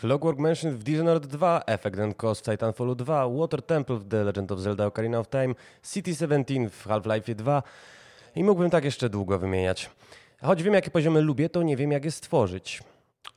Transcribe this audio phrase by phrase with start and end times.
[0.00, 4.24] Clockwork Mansion w Dishonored 2, Effect and Cost w Titanfallu 2, Water Temple w The
[4.24, 5.54] Legend of Zelda Ocarina of Time,
[5.92, 7.62] City 17 w Half-Life 2
[8.36, 9.90] i mógłbym tak jeszcze długo wymieniać.
[10.42, 12.82] Choć wiem, jakie poziomy lubię, to nie wiem, jak je stworzyć.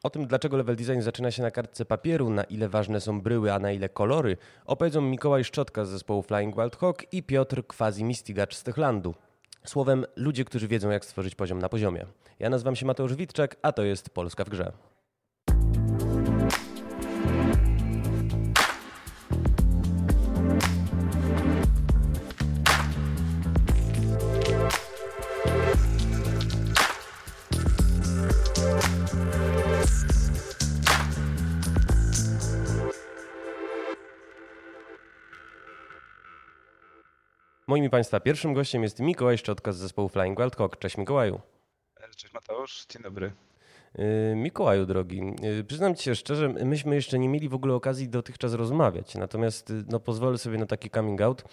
[0.04, 3.54] O tym, dlaczego level design zaczyna się na kartce papieru, na ile ważne są bryły,
[3.54, 8.56] a na ile kolory, opowiedzą Mikołaj Szczotka z zespołu Flying Wild Hawk i Piotr Quasi-Mistigacz
[8.56, 9.16] z Techlandu.
[9.66, 12.06] Słowem, ludzie, którzy wiedzą, jak stworzyć poziom na poziomie.
[12.40, 14.91] Ja nazywam się Mateusz Witczak, a to jest Polska w grze.
[37.72, 40.78] Moim Państwa pierwszym gościem jest Mikołaj Szczotka z zespołu Flying Wild Hawk.
[40.78, 41.42] Cześć Mikołaju.
[42.16, 43.32] Cześć Mateusz, dzień dobry.
[44.00, 45.22] Y, Mikołaju drogi,
[45.60, 49.70] y, przyznam Ci się szczerze, myśmy jeszcze nie mieli w ogóle okazji dotychczas rozmawiać, natomiast
[49.70, 51.44] y, no, pozwolę sobie na taki coming out.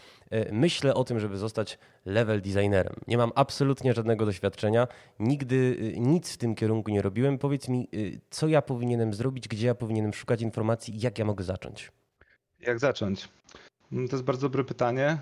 [0.52, 2.94] Myślę o tym, żeby zostać level designerem.
[3.06, 7.38] Nie mam absolutnie żadnego doświadczenia, nigdy nic w tym kierunku nie robiłem.
[7.38, 7.88] Powiedz mi,
[8.30, 11.92] co ja powinienem zrobić, gdzie ja powinienem szukać informacji i jak ja mogę zacząć?
[12.60, 13.28] Jak zacząć?
[13.92, 15.18] Mm, to jest bardzo dobre pytanie.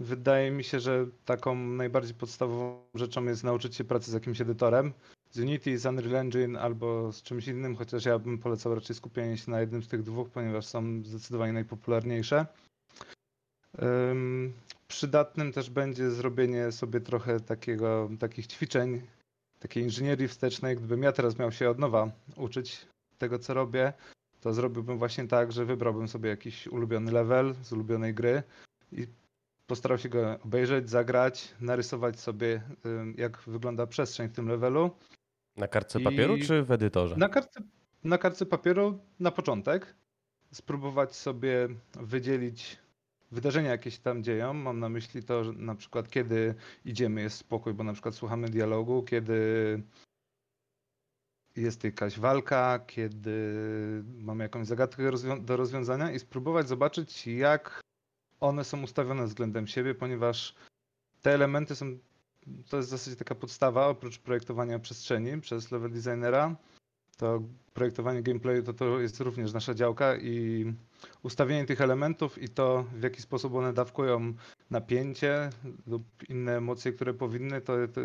[0.00, 4.92] Wydaje mi się, że taką najbardziej podstawową rzeczą jest nauczyć się pracy z jakimś edytorem.
[5.30, 9.36] Z Unity, z Unreal Engine albo z czymś innym, chociaż ja bym polecał raczej skupienie
[9.36, 12.46] się na jednym z tych dwóch, ponieważ są zdecydowanie najpopularniejsze.
[13.82, 14.52] Um,
[14.88, 19.02] przydatnym też będzie zrobienie sobie trochę takiego, takich ćwiczeń,
[19.58, 20.76] takiej inżynierii wstecznej.
[20.76, 22.86] Gdybym ja teraz miał się od nowa uczyć
[23.18, 23.92] tego, co robię,
[24.40, 28.42] to zrobiłbym właśnie tak, że wybrałbym sobie jakiś ulubiony level z ulubionej gry
[28.92, 29.06] i
[29.66, 32.62] postarał się go obejrzeć, zagrać, narysować sobie,
[33.16, 34.90] jak wygląda przestrzeń w tym levelu.
[35.56, 36.42] Na kartce papieru I...
[36.42, 37.16] czy w edytorze?
[37.16, 37.60] Na kartce,
[38.04, 39.94] na kartce papieru na początek.
[40.52, 41.68] Spróbować sobie
[42.00, 42.78] wydzielić
[43.30, 44.54] wydarzenia, jakie się tam dzieją.
[44.54, 48.48] Mam na myśli to, że na przykład kiedy idziemy, jest spokój, bo na przykład słuchamy
[48.48, 49.82] dialogu, kiedy
[51.56, 53.52] jest jakaś walka, kiedy
[54.18, 55.10] mamy jakąś zagadkę
[55.40, 57.80] do rozwiązania i spróbować zobaczyć, jak
[58.44, 60.54] one są ustawione względem siebie, ponieważ
[61.22, 61.98] te elementy są,
[62.70, 66.56] to jest w zasadzie taka podstawa, oprócz projektowania przestrzeni przez level designera,
[67.16, 67.42] to
[67.74, 70.64] projektowanie gameplayu to, to jest również nasza działka i
[71.22, 74.34] ustawienie tych elementów i to w jaki sposób one dawkują
[74.70, 75.50] napięcie
[75.86, 78.00] lub inne emocje, które powinny, to, to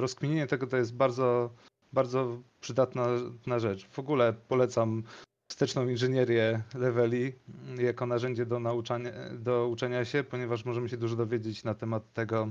[0.00, 1.50] rozkminienie tego to jest bardzo,
[1.92, 3.06] bardzo przydatna
[3.46, 3.88] na rzecz.
[3.88, 5.02] W ogóle polecam
[5.48, 7.32] wsteczną inżynierię leveli
[7.78, 12.50] jako narzędzie do, nauczania, do uczenia się, ponieważ możemy się dużo dowiedzieć na temat tego,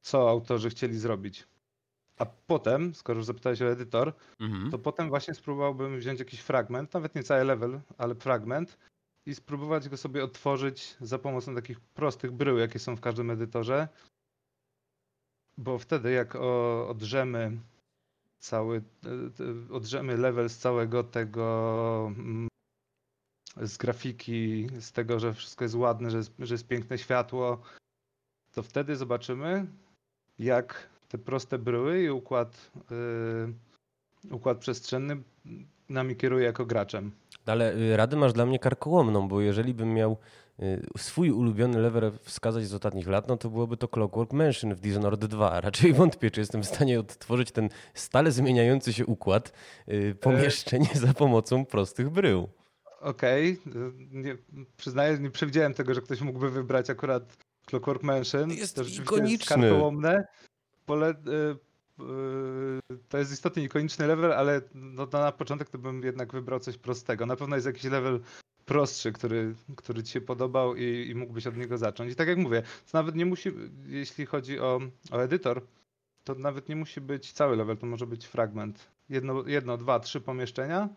[0.00, 1.46] co autorzy chcieli zrobić.
[2.18, 4.70] A potem, skoro już zapytałeś o edytor, mhm.
[4.70, 8.78] to potem właśnie spróbowałbym wziąć jakiś fragment, nawet nie cały level, ale fragment
[9.26, 13.88] i spróbować go sobie odtworzyć za pomocą takich prostych brył, jakie są w każdym edytorze.
[15.58, 16.36] Bo wtedy, jak
[16.88, 17.58] odrzemy
[18.40, 22.48] cały, e, odrzemy level z całego tego, mm,
[23.56, 27.62] z grafiki, z tego, że wszystko jest ładne, że jest, że jest piękne światło,
[28.52, 29.66] to wtedy zobaczymy,
[30.38, 35.22] jak te proste bryły i układ, yy, układ przestrzenny
[35.88, 37.12] nami kieruje jako graczem.
[37.46, 40.16] Ale y, rady masz dla mnie karkołomną, bo jeżeli bym miał
[40.96, 45.24] swój ulubiony level wskazać z ostatnich lat, no to byłoby to Clockwork Mansion w Dishonored
[45.26, 45.60] 2.
[45.60, 49.52] Raczej wątpię, czy jestem w stanie odtworzyć ten stale zmieniający się układ
[49.88, 50.98] y, pomieszczeń e...
[50.98, 52.48] za pomocą prostych brył.
[53.00, 54.38] Okej, okay.
[54.76, 58.50] przyznaję, nie przewidziałem tego, że ktoś mógłby wybrać akurat Clockwork Mansion.
[58.50, 59.66] Jest to ikoniczny.
[59.66, 60.28] Jest.
[60.86, 61.14] Pole,
[63.08, 67.26] to jest istotnie ikoniczny level, ale no, na początek to bym jednak wybrał coś prostego.
[67.26, 68.20] Na pewno jest jakiś level
[68.70, 72.12] prostszy, który, który ci się podobał i, i mógłbyś od niego zacząć.
[72.12, 73.50] I tak jak mówię, to nawet nie musi,
[73.86, 75.62] jeśli chodzi o, o edytor,
[76.24, 78.90] to nawet nie musi być cały level, to może być fragment.
[79.08, 80.88] Jedno, jedno dwa, trzy pomieszczenia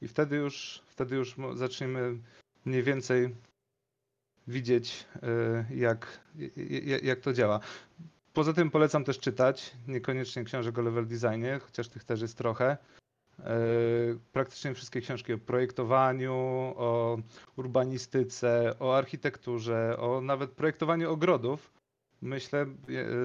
[0.00, 2.18] i wtedy już, wtedy już zaczniemy
[2.64, 3.34] mniej więcej
[4.48, 5.06] widzieć,
[5.70, 6.20] y, jak,
[7.02, 7.60] jak to działa.
[8.32, 12.76] Poza tym polecam też czytać, niekoniecznie książek o level designie, chociaż tych też jest trochę.
[13.44, 13.56] E,
[14.32, 16.34] praktycznie wszystkie książki o projektowaniu,
[16.76, 17.18] o
[17.56, 21.72] urbanistyce, o architekturze, o nawet projektowaniu ogrodów.
[22.22, 22.66] Myślę, e,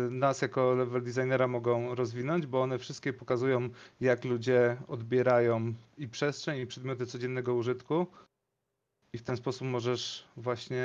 [0.09, 3.69] nas jako level designera mogą rozwinąć, bo one wszystkie pokazują,
[4.01, 8.07] jak ludzie odbierają i przestrzeń, i przedmioty codziennego użytku.
[9.13, 10.83] I w ten sposób możesz właśnie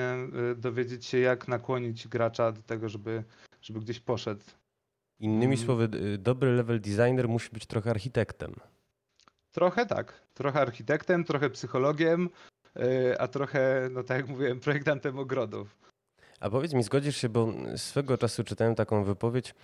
[0.53, 3.25] e, dowiedzieć się, jak nakłonić gracza do tego, żeby
[3.63, 4.45] żeby gdzieś poszedł.
[5.21, 5.67] Innymi hmm.
[5.67, 5.89] słowy,
[6.19, 8.55] dobry level designer musi być trochę architektem.
[9.53, 10.23] Trochę tak.
[10.35, 12.31] Trochę architektem, trochę psychologiem,
[12.77, 15.77] y, a trochę, no tak jak mówiłem, projektantem ogrodów.
[16.41, 19.55] A powiedz mi, zgodzisz się, bo swego czasu czytałem taką wypowiedź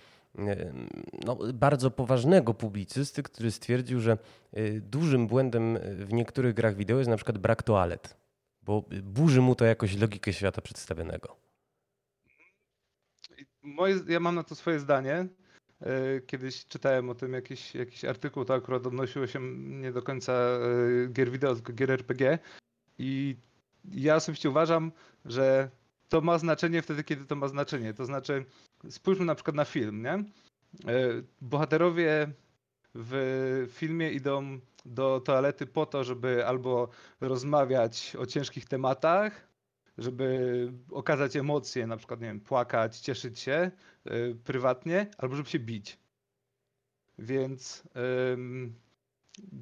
[1.25, 4.17] no, bardzo poważnego publicysty, który stwierdził, że
[4.57, 8.17] y, dużym błędem w niektórych grach wideo jest na przykład brak toalet,
[8.61, 11.35] bo burzy mu to jakoś logikę świata przedstawionego.
[13.61, 15.27] Moje, ja mam na to swoje zdanie.
[15.81, 20.33] E, kiedyś czytałem o tym jakiś, jakiś artykuł, to akurat odnosiło się nie do końca
[20.33, 20.59] e,
[21.07, 22.39] gier wideo, tylko gier RPG.
[22.97, 23.35] I
[23.91, 24.91] ja osobiście uważam,
[25.25, 25.69] że
[26.09, 27.93] to ma znaczenie wtedy, kiedy to ma znaczenie.
[27.93, 28.45] To znaczy,
[28.89, 30.13] spójrzmy na przykład na film, nie?
[30.13, 30.23] E,
[31.41, 32.31] bohaterowie
[32.95, 36.89] w filmie idą do toalety po to, żeby albo
[37.21, 39.48] rozmawiać o ciężkich tematach,
[39.99, 43.71] żeby okazać emocje, na przykład, nie wiem, płakać, cieszyć się
[44.05, 45.99] yy, prywatnie, albo żeby się bić.
[47.17, 48.71] Więc yy,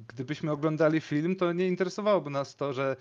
[0.08, 2.96] gdybyśmy oglądali film, to nie interesowałoby nas to, że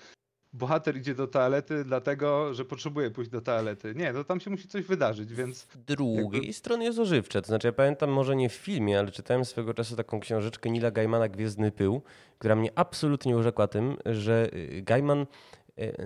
[0.53, 3.93] bohater idzie do toalety dlatego, że potrzebuje pójść do toalety.
[3.95, 5.57] Nie, to tam się musi coś wydarzyć, więc...
[5.57, 6.53] Z drugiej jakby...
[6.53, 7.41] strony jest ożywcze.
[7.41, 10.91] To znaczy ja pamiętam może nie w filmie, ale czytałem swego czasu taką książeczkę Nila
[10.91, 12.01] Gaimana Gwiezdny Pył,
[12.39, 15.25] która mnie absolutnie urzekła tym, że y, Gaiman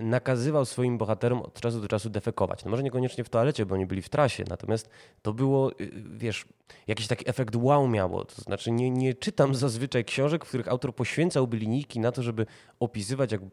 [0.00, 2.64] nakazywał swoim bohaterom od czasu do czasu defekować.
[2.64, 4.90] No może niekoniecznie w toalecie, bo oni byli w trasie, natomiast
[5.22, 6.44] to było, y, wiesz,
[6.86, 8.24] jakiś taki efekt wow miało.
[8.24, 12.46] To znaczy nie, nie czytam zazwyczaj książek, w których autor poświęcałby linijki na to, żeby
[12.80, 13.46] opisywać, jak y,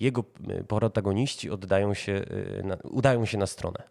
[0.00, 0.22] jego
[0.68, 2.24] protagoniści oddają się,
[2.82, 3.82] udają się na stronę.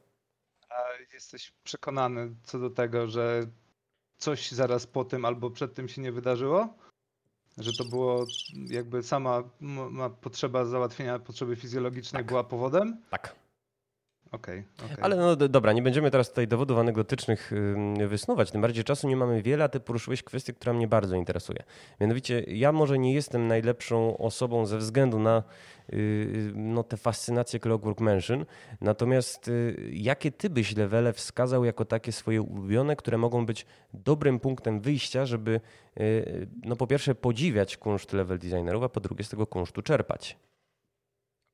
[0.70, 0.84] A
[1.14, 3.44] jesteś przekonany co do tego, że
[4.18, 6.76] coś zaraz po tym albo przed tym się nie wydarzyło?
[7.58, 8.26] Że to było
[8.70, 9.44] jakby sama
[9.92, 12.28] ma potrzeba załatwienia potrzeby fizjologicznej tak.
[12.28, 12.98] była powodem?
[13.10, 13.36] Tak.
[14.34, 14.64] Okej.
[14.78, 15.04] Okay, okay.
[15.04, 17.52] Ale no dobra, nie będziemy teraz tutaj dowodów anegdotycznych
[18.08, 21.64] wysnuwać, tym bardziej czasu nie mamy wiele, a ty poruszyłeś kwestię, która mnie bardzo interesuje.
[22.02, 25.44] Mianowicie ja może nie jestem najlepszą osobą ze względu na
[25.94, 28.46] y, no, te fascynacje Clockwork Mansion,
[28.82, 34.40] natomiast y, jakie ty byś levele wskazał jako takie swoje ulubione, które mogą być dobrym
[34.40, 35.62] punktem wyjścia, żeby
[36.00, 40.38] y, no po pierwsze podziwiać kunszt level designerów, a po drugie z tego kunsztu czerpać?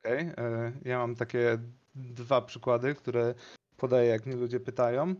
[0.03, 0.45] Okej, okay.
[0.45, 1.57] E, ja mam takie
[1.95, 3.35] dwa przykłady, które
[3.77, 5.15] podaję, jak mnie ludzie pytają.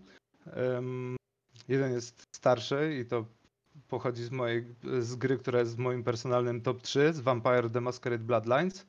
[1.68, 3.26] jeden jest starszy i to
[3.88, 7.82] pochodzi z mojej z gry, która jest w moim personalnym top 3, z Vampire the
[7.82, 8.86] Masquerade Bloodlines.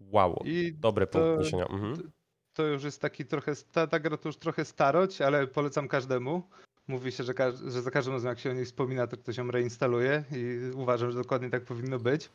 [0.00, 1.66] Wow, I dobre podniesienia.
[1.66, 2.10] Mhm.
[2.54, 6.42] To już jest taki trochę, ta, ta gra to już trochę starość, ale polecam każdemu.
[6.88, 7.34] Mówi się, że,
[7.66, 11.10] że za każdym razem jak się o niej wspomina, to ktoś ją reinstaluje i uważam,
[11.10, 12.30] że dokładnie tak powinno być.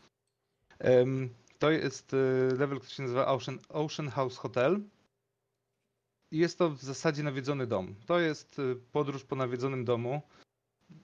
[0.80, 1.30] Um,
[1.60, 2.18] to jest y,
[2.58, 4.82] level, który się nazywa Ocean, Ocean House Hotel.
[6.32, 7.96] I jest to w zasadzie nawiedzony dom.
[8.06, 10.22] To jest y, podróż po nawiedzonym domu.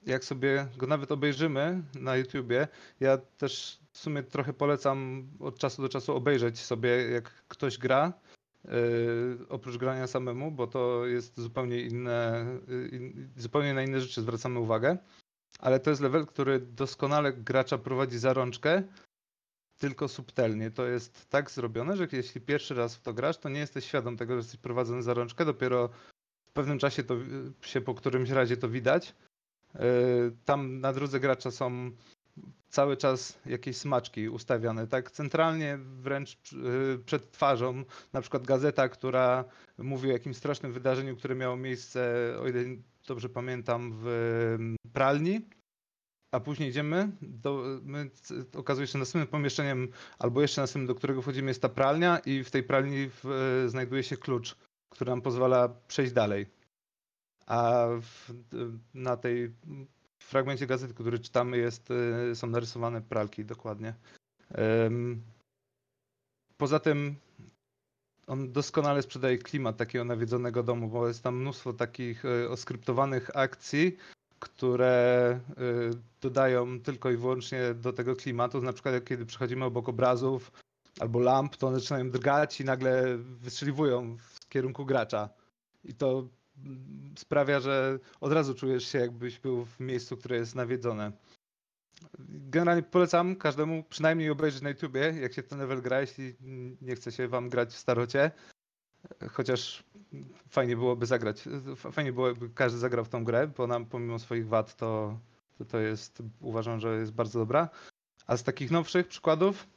[0.05, 2.67] Jak sobie go nawet obejrzymy na YouTubie,
[2.99, 8.13] ja też w sumie trochę polecam od czasu do czasu obejrzeć sobie, jak ktoś gra,
[8.65, 8.71] yy,
[9.49, 12.45] oprócz grania samemu, bo to jest zupełnie inne,
[13.37, 14.97] zupełnie na inne rzeczy zwracamy uwagę.
[15.59, 18.83] Ale to jest level, który doskonale gracza prowadzi za rączkę
[19.79, 20.71] tylko subtelnie.
[20.71, 24.17] To jest tak zrobione, że jeśli pierwszy raz w to grasz, to nie jesteś świadom
[24.17, 25.45] tego, że jesteś prowadzony za rączkę.
[25.45, 25.89] Dopiero
[26.45, 27.15] w pewnym czasie to
[27.61, 29.15] się po którymś razie to widać.
[29.75, 29.81] E,
[30.45, 31.91] tam na drodze gracza są
[32.69, 37.83] cały czas jakieś smaczki ustawiane, tak centralnie wręcz e, przed twarzą,
[38.13, 39.45] na przykład gazeta, która
[39.77, 42.63] mówi o jakimś strasznym wydarzeniu, które miało miejsce, o ile
[43.07, 44.55] dobrze pamiętam, w
[44.93, 45.41] pralni
[46.31, 48.09] a później idziemy, do, my,
[48.55, 49.87] okazuje się, następnym pomieszczeniem,
[50.19, 53.23] albo jeszcze następnym, do którego wchodzimy, jest ta pralnia i w tej pralni w,
[53.67, 54.55] znajduje się klucz,
[54.89, 56.45] który nam pozwala przejść dalej.
[57.45, 58.33] A w,
[58.93, 59.51] na tej
[60.23, 61.89] fragmencie gazety, który czytamy, jest,
[62.33, 63.93] są narysowane pralki dokładnie.
[66.57, 67.15] Poza tym
[68.27, 73.97] on doskonale sprzedaje klimat takiego nawiedzonego domu, bo jest tam mnóstwo takich e, oskryptowanych akcji,
[74.39, 75.91] które y,
[76.21, 78.61] dodają tylko i wyłącznie do tego klimatu.
[78.61, 80.51] Na przykład kiedy przechodzimy obok obrazów
[80.99, 85.29] albo lamp, to one zaczynają drgać i nagle wystrzeliwują w kierunku gracza.
[85.83, 86.27] I to
[86.65, 91.11] mm, sprawia, że od razu czujesz się jakbyś był w miejscu, które jest nawiedzone.
[92.29, 96.35] Generalnie polecam każdemu przynajmniej obejrzeć na YouTubie, jak się ten level gra, jeśli
[96.81, 98.31] nie chce się wam grać w starocie.
[99.31, 99.83] Chociaż
[100.49, 101.43] fajnie byłoby zagrać.
[101.91, 105.19] Fajnie byłoby każdy zagrał w tą grę, bo nam pomimo swoich wad to,
[105.57, 107.69] to, to jest, uważam, że jest bardzo dobra.
[108.27, 109.67] A z takich nowszych przykładów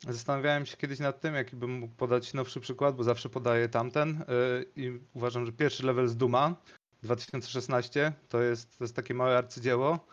[0.00, 4.22] zastanawiałem się kiedyś nad tym, jaki bym mógł podać nowszy przykład, bo zawsze podaję tamten
[4.22, 4.24] y,
[4.76, 6.56] i uważam, że pierwszy level z Duma
[7.02, 10.06] 2016 to jest, to jest takie małe arcydzieło.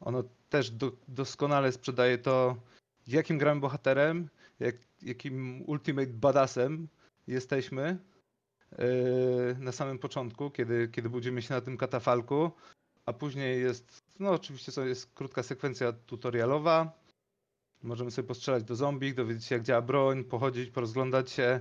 [0.00, 2.56] Ono też do, doskonale sprzedaje to,
[3.06, 4.28] jakim gramy bohaterem,
[4.60, 6.88] jak, jakim ultimate badassem
[7.26, 7.98] jesteśmy
[8.78, 12.50] yy, na samym początku, kiedy, kiedy budzimy się na tym katafalku,
[13.06, 16.92] a później jest, no oczywiście jest krótka sekwencja tutorialowa,
[17.82, 21.60] możemy sobie postrzelać do zombie, dowiedzieć się jak działa broń, pochodzić, porozglądać się.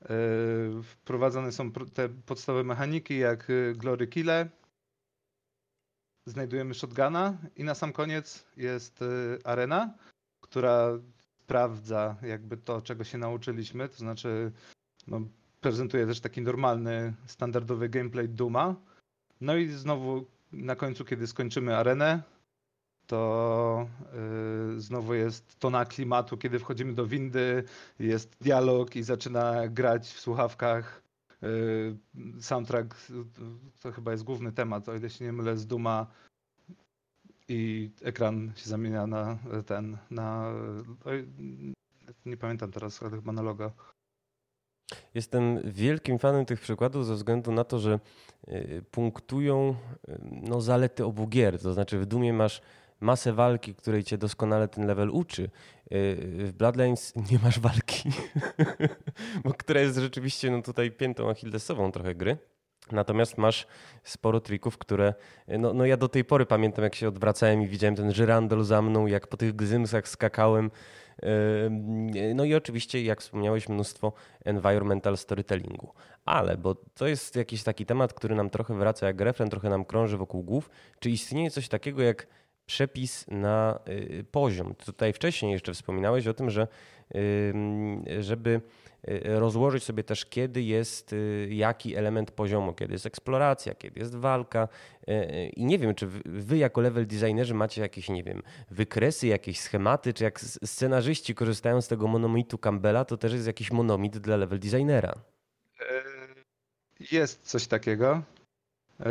[0.00, 4.50] Yy, wprowadzane są te podstawowe mechaniki jak yy, glory kille.
[6.26, 9.04] Znajdujemy shotguna i na sam koniec jest
[9.44, 9.94] arena,
[10.40, 10.98] która
[11.44, 14.52] sprawdza jakby to, czego się nauczyliśmy, to znaczy
[15.06, 15.20] no,
[15.60, 18.74] prezentuje też taki normalny, standardowy gameplay Duma.
[19.40, 22.22] No i znowu na końcu, kiedy skończymy arenę,
[23.06, 23.88] to
[24.72, 27.64] yy, znowu jest tona klimatu, kiedy wchodzimy do windy,
[27.98, 31.02] jest dialog i zaczyna grać w słuchawkach.
[31.42, 31.96] Yy,
[32.40, 32.96] soundtrack
[33.80, 36.06] to chyba jest główny temat, o ile się nie mylę, z Duma
[37.48, 40.52] i ekran się zamienia na ten, na
[42.26, 43.72] nie pamiętam teraz, ale chyba na logo.
[45.14, 48.00] Jestem wielkim fanem tych przykładów ze względu na to, że
[48.48, 49.76] y, punktują
[50.08, 51.58] y, no, zalety obu gier.
[51.58, 52.62] To znaczy w Dumie masz
[53.00, 55.42] masę walki, której cię doskonale ten level uczy.
[55.42, 55.50] Y,
[56.46, 58.10] w Bloodlines nie masz walki,
[59.44, 62.36] bo która jest rzeczywiście no, tutaj piętą achillesową trochę gry.
[62.92, 63.66] Natomiast masz
[64.02, 65.14] sporo trików, które.
[65.48, 68.82] No, no ja do tej pory pamiętam, jak się odwracałem i widziałem ten żyrandol za
[68.82, 70.70] mną, jak po tych gzymsach skakałem.
[72.34, 74.12] No i oczywiście, jak wspomniałeś, mnóstwo
[74.44, 75.92] environmental storytellingu.
[76.24, 79.84] Ale, bo to jest jakiś taki temat, który nam trochę wraca jak refren, trochę nam
[79.84, 80.70] krąży wokół głów.
[80.98, 82.26] Czy istnieje coś takiego jak
[82.66, 84.74] przepis na y, poziom?
[84.74, 86.68] Tutaj wcześniej jeszcze wspominałeś o tym, że
[88.20, 88.60] żeby
[89.24, 94.68] rozłożyć sobie też, kiedy jest y, jaki element poziomu, kiedy jest eksploracja, kiedy jest walka.
[95.08, 99.60] Y, I nie wiem, czy wy jako level designerzy macie jakieś, nie wiem, wykresy, jakieś
[99.60, 104.36] schematy, czy jak scenarzyści korzystają z tego monomitu Campbella, to też jest jakiś monomit dla
[104.36, 105.14] level designera.
[105.80, 106.02] E,
[107.10, 108.22] jest coś takiego.
[109.00, 109.06] E,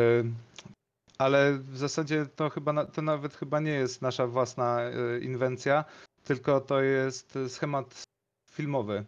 [1.18, 5.86] ale w zasadzie to chyba to nawet chyba nie jest nasza własna e, inwencja,
[6.24, 8.04] tylko to jest schemat
[8.52, 9.06] filmowy.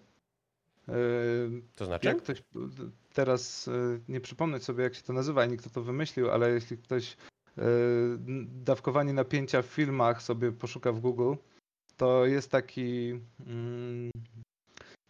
[1.76, 2.08] To znaczy?
[2.08, 2.44] Jak ktoś
[3.14, 3.70] teraz
[4.08, 7.18] nie przypomnę sobie, jak się to nazywa, nikt to wymyślił, ale jeśli ktoś
[8.46, 11.34] dawkowanie napięcia w filmach sobie poszuka w Google,
[11.98, 14.12] to jest taki mm,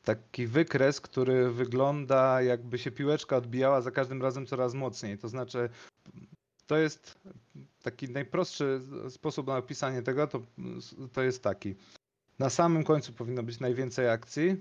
[0.03, 5.17] taki wykres, który wygląda jakby się piłeczka odbijała za każdym razem coraz mocniej.
[5.17, 5.69] To znaczy
[6.67, 7.19] to jest
[7.83, 10.41] taki najprostszy sposób na opisanie tego, to,
[11.13, 11.75] to jest taki.
[12.39, 14.55] Na samym końcu powinno być najwięcej akcji,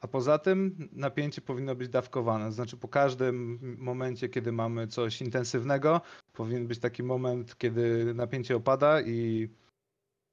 [0.00, 2.52] a poza tym napięcie powinno być dawkowane.
[2.52, 6.00] Znaczy po każdym momencie, kiedy mamy coś intensywnego,
[6.32, 9.48] powinien być taki moment, kiedy napięcie opada i,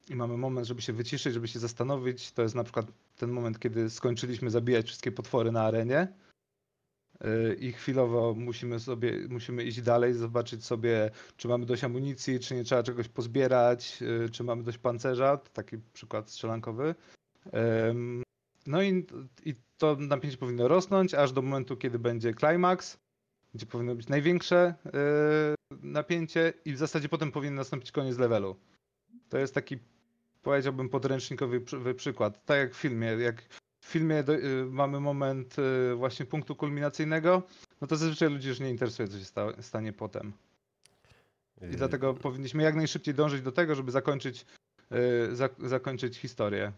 [0.10, 2.32] i mamy moment, żeby się wyciszyć, żeby się zastanowić.
[2.32, 2.86] To jest na przykład
[3.18, 6.08] ten moment, kiedy skończyliśmy zabijać wszystkie potwory na arenie
[7.60, 12.64] i chwilowo musimy sobie, musimy iść dalej, zobaczyć sobie, czy mamy dość amunicji, czy nie
[12.64, 16.96] trzeba czegoś pozbierać, y, czy mamy dość pancerza, to taki przykład strzelankowy.
[18.66, 19.06] No i,
[19.46, 22.98] i to napięcie powinno rosnąć, aż do momentu, kiedy będzie climax,
[23.54, 24.76] gdzie powinno być największe
[25.72, 28.56] y, napięcie i w zasadzie potem powinien nastąpić koniec levelu.
[29.30, 29.78] To jest taki,
[30.42, 31.62] powiedziałbym, podręcznikowy
[31.96, 32.46] przykład.
[32.46, 33.42] Tak jak w filmie, jak
[33.84, 37.44] w filmie do, y, mamy moment y, właśnie punktu kulminacyjnego,
[37.82, 40.34] no to zazwyczaj ludzi już nie interesuje, co się sta, stanie potem.
[41.62, 44.46] I y, dlatego powinniśmy jak najszybciej dążyć do tego, żeby zakończyć,
[45.60, 46.72] zakończyć historię.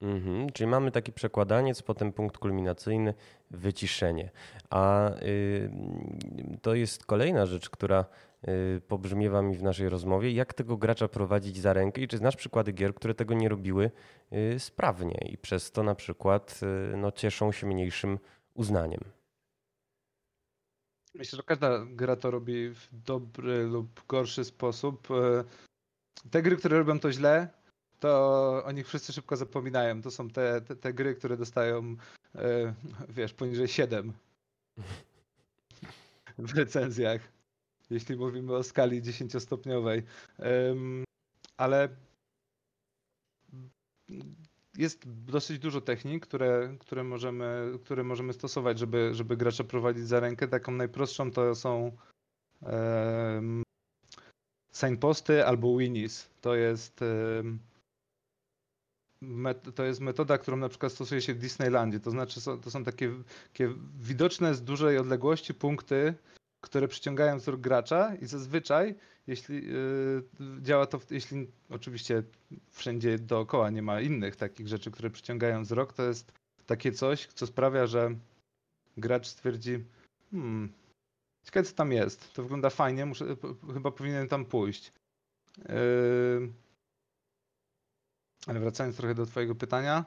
[0.00, 3.14] Mhm, czyli mamy taki przekładaniec, potem punkt kulminacyjny,
[3.50, 4.30] wyciszenie.
[4.70, 5.70] A y,
[6.62, 8.04] to jest kolejna rzecz, która
[8.48, 10.32] y, pobrzmiewa mi w naszej rozmowie.
[10.32, 13.90] Jak tego gracza prowadzić za rękę i czy znasz przykłady gier, które tego nie robiły
[14.32, 16.60] y, sprawnie i przez to na przykład
[16.92, 18.18] y, no, cieszą się mniejszym
[18.54, 19.00] uznaniem?
[21.14, 25.10] Myślę, że każda gra to robi w dobry lub gorszy sposób.
[25.10, 25.44] Y,
[26.30, 27.48] te gry, które robią to źle,
[28.00, 30.02] to o nich wszyscy szybko zapominają.
[30.02, 31.96] To są te, te, te gry, które dostają,
[32.34, 32.74] e,
[33.08, 34.12] wiesz, poniżej 7
[36.38, 37.20] w recenzjach,
[37.90, 40.02] jeśli mówimy o skali 10-stopniowej.
[41.56, 41.88] ale
[44.78, 50.20] jest dosyć dużo technik, które, które, możemy, które możemy stosować, żeby, żeby gracza prowadzić za
[50.20, 50.48] rękę.
[50.48, 51.96] Taką najprostszą to są
[52.62, 53.62] um,
[54.72, 56.28] signposty albo winnies.
[56.40, 57.58] To jest um,
[59.74, 62.00] to jest metoda, którą na przykład stosuje się w Disneylandzie.
[62.00, 63.12] To znaczy, to są takie,
[63.52, 66.14] takie widoczne z dużej odległości punkty,
[66.60, 68.94] które przyciągają wzrok gracza i zazwyczaj,
[69.26, 70.22] jeśli yy,
[70.62, 72.22] działa to, jeśli oczywiście
[72.70, 76.32] wszędzie dookoła nie ma innych takich rzeczy, które przyciągają wzrok, to jest
[76.66, 78.14] takie coś, co sprawia, że
[78.96, 79.84] gracz stwierdzi,
[80.30, 80.72] hmm,
[81.44, 83.36] ciekawe co tam jest, to wygląda fajnie, muszę,
[83.74, 84.92] chyba powinienem tam pójść.
[85.58, 86.52] Yy...
[88.46, 90.04] Ale wracając trochę do twojego pytania,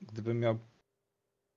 [0.00, 0.58] gdybym miał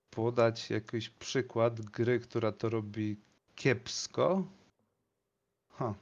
[0.09, 3.17] podać jakiś przykład gry, która to robi
[3.55, 4.43] kiepsko.
[5.69, 5.93] Ha.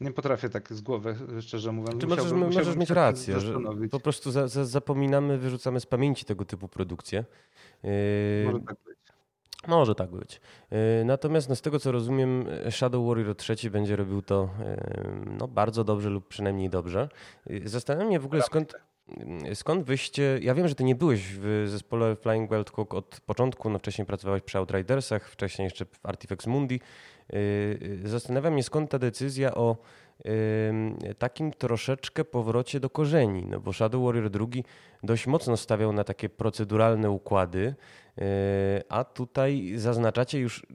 [0.00, 2.00] Nie potrafię tak z głowy, szczerze mówiąc.
[2.00, 3.54] Czy możesz, możesz mieć rację, że
[3.90, 7.24] po prostu za, za, zapominamy, wyrzucamy z pamięci tego typu produkcje.
[7.82, 7.90] Yy...
[8.46, 8.99] Może tak być.
[9.68, 10.40] Może tak być.
[10.70, 15.48] Yy, natomiast no, z tego co rozumiem, Shadow Warrior 3 będzie robił to yy, no,
[15.48, 17.08] bardzo dobrze lub przynajmniej dobrze.
[17.46, 18.74] Yy, zastanawiam się w ogóle skąd,
[19.54, 20.38] skąd wyście.
[20.42, 24.06] Ja wiem, że ty nie byłeś w zespole Flying Wild Hawk od początku, no wcześniej
[24.06, 26.80] pracowałeś przy Outridersach, wcześniej jeszcze w Artifex Mundi.
[28.04, 29.76] Zastanawiam się skąd ta decyzja o
[31.18, 34.46] takim troszeczkę powrocie do korzeni, no bo Shadow Warrior 2
[35.02, 37.74] dość mocno stawiał na takie proceduralne układy,
[38.18, 40.66] e, a tutaj zaznaczacie już,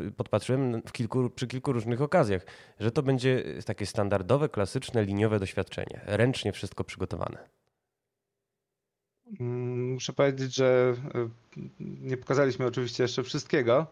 [0.00, 2.46] e, podpatrzyłem kilku, przy kilku różnych okazjach,
[2.80, 7.48] że to będzie takie standardowe, klasyczne, liniowe doświadczenie, ręcznie wszystko przygotowane.
[9.40, 11.28] Mm, muszę powiedzieć, że e,
[11.80, 13.86] nie pokazaliśmy oczywiście jeszcze wszystkiego,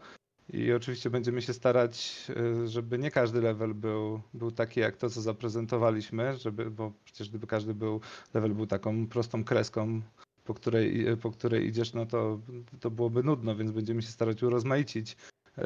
[0.49, 2.27] i oczywiście będziemy się starać,
[2.65, 7.29] y, żeby nie każdy level był, był taki jak to, co zaprezentowaliśmy, żeby, bo przecież
[7.29, 8.01] gdyby każdy był,
[8.35, 10.03] level był taką prostą kreską,
[10.45, 12.41] po której, po której idziesz, no to,
[12.81, 15.17] to byłoby nudno, więc będziemy się starać urozmaicić
[15.57, 15.65] yy,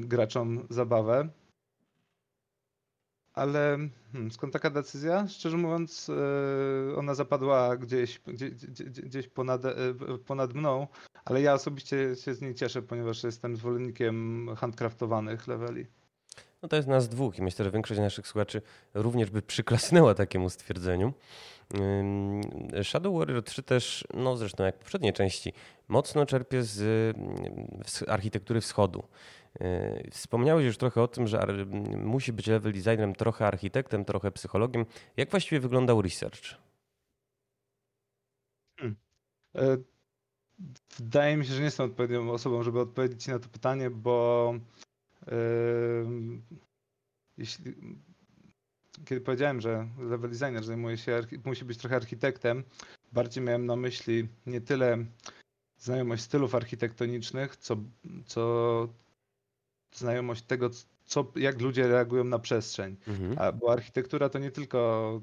[0.00, 1.28] graczom zabawę.
[3.32, 3.78] Ale
[4.12, 5.28] hmm, skąd taka decyzja?
[5.28, 6.08] Szczerze mówiąc,
[6.88, 8.50] yy, ona zapadła gdzieś, gdzieś,
[8.84, 10.86] gdzieś ponad, yy, ponad mną,
[11.24, 15.86] ale ja osobiście się z niej cieszę, ponieważ jestem zwolennikiem handcraftowanych leveli.
[16.62, 18.62] No to jest nas dwóch i myślę, że większość naszych słuchaczy
[18.94, 21.12] również by przyklasnęła takiemu stwierdzeniu.
[22.82, 25.52] Shadow Warrior 3 też, no zresztą jak w poprzedniej części,
[25.88, 26.76] mocno czerpie z,
[27.86, 29.04] z architektury wschodu.
[29.60, 31.46] Yy, wspomniałeś już trochę o tym, że
[31.96, 34.86] musi być level designerem trochę architektem, trochę psychologiem.
[35.16, 36.42] Jak właściwie wyglądał research?
[38.80, 38.96] Hmm.
[40.98, 44.54] Wydaje mi się, że nie jestem odpowiednią osobą, żeby odpowiedzieć na to pytanie, bo
[45.26, 45.32] yy,
[47.38, 47.74] jeśli,
[49.04, 52.64] kiedy powiedziałem, że level designer zajmuje się, musi być trochę architektem,
[53.12, 55.04] bardziej miałem na myśli nie tyle
[55.78, 57.76] znajomość stylów architektonicznych, co,
[58.26, 58.88] co
[59.94, 60.70] znajomość tego,
[61.04, 62.96] co, jak ludzie reagują na przestrzeń.
[63.08, 63.38] Mhm.
[63.38, 65.20] A, bo architektura to nie tylko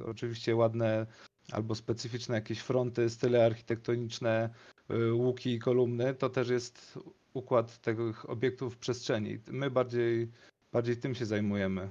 [0.00, 1.06] y, oczywiście ładne
[1.52, 4.50] albo specyficzne jakieś fronty, style architektoniczne,
[4.90, 6.98] y, łuki i kolumny, to też jest
[7.34, 9.38] układ tych obiektów w przestrzeni.
[9.50, 10.28] My bardziej,
[10.72, 11.90] bardziej tym się zajmujemy.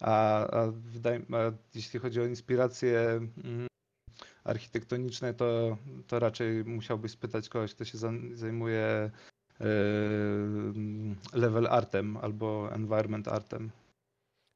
[0.00, 3.00] A, a, wydaje, a jeśli chodzi o inspiracje
[3.44, 3.66] mm,
[4.44, 7.98] architektoniczne, to, to raczej musiałbyś spytać kogoś, kto się
[8.34, 9.10] zajmuje
[9.62, 13.70] Yy, level artem albo environment artem.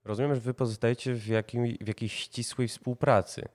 [0.04, 3.48] Rozumiem, że wy pozostajecie w, jakim, w jakiejś ścisłej współpracy.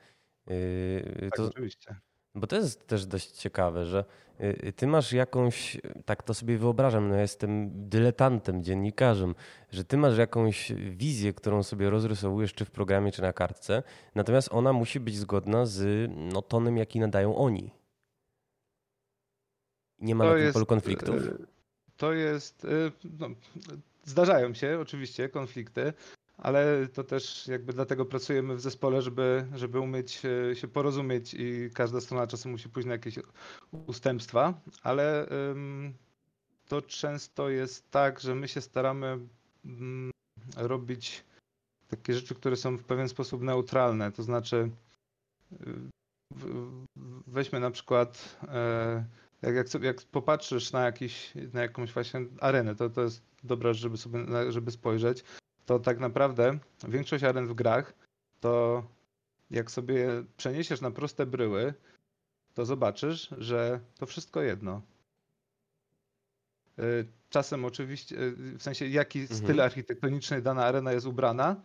[0.52, 1.96] Yy, tak, to, oczywiście.
[2.36, 4.06] Bo to jest też dość ciekawe, że
[4.40, 9.36] yy, ty masz jakąś, tak to sobie wyobrażam, no ja jestem dyletantem, dziennikarzem,
[9.72, 13.84] że ty masz jakąś wizję, którą sobie rozrysowujesz czy w programie, czy na kartce,
[14.16, 17.72] natomiast ona musi być zgodna z no, tonem, jaki nadają oni.
[20.00, 21.16] Nie ma to na tym jest, polu konfliktów?
[21.16, 21.32] E,
[21.98, 22.68] to jest.
[23.20, 23.28] No,
[24.04, 25.94] zdarzają się oczywiście konflikty,
[26.42, 31.70] ale to też jakby dlatego pracujemy w zespole, żeby, żeby umieć e, się porozumieć i
[31.74, 33.20] każda strona czasem musi pójść na jakieś
[33.88, 35.28] ustępstwa, ale
[36.68, 39.20] to często jest tak, że my się staramy
[39.66, 40.12] um,
[40.58, 41.24] robić
[41.88, 44.12] takie rzeczy, które są w pewien sposób neutralne.
[44.12, 44.70] To znaczy,
[47.28, 49.06] weźmy na przykład e,
[49.42, 53.98] jak, jak, jak popatrzysz na, jakiś, na jakąś właśnie arenę, to, to jest dobra, żeby
[53.98, 55.24] sobie żeby spojrzeć,
[55.72, 56.58] to tak naprawdę
[56.88, 57.94] większość aren w grach,
[58.40, 58.84] to
[59.52, 61.74] jak sobie przeniesiesz na proste bryły,
[62.54, 64.82] to zobaczysz, że to wszystko jedno.
[66.80, 69.40] Y, czasem oczywiście, y, w sensie jaki mhm.
[69.40, 71.62] styl architektoniczny dana arena jest ubrana,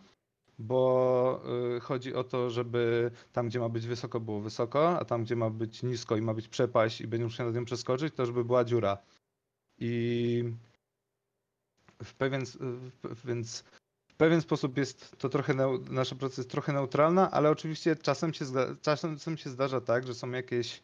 [0.58, 1.42] bo
[1.76, 5.36] y, chodzi o to, żeby tam, gdzie ma być wysoko, było wysoko, a tam, gdzie
[5.36, 8.44] ma być nisko i ma być przepaść i będzie musiał nad nią przeskoczyć, to żeby
[8.44, 8.98] była dziura.
[9.78, 10.44] I
[12.04, 12.42] w pewien,
[13.24, 13.64] więc
[14.16, 15.54] pewien sposób jest to trochę,
[15.90, 18.44] nasza praca jest trochę neutralna, ale oczywiście czasem się,
[18.82, 20.82] czasem się zdarza tak, że są jakieś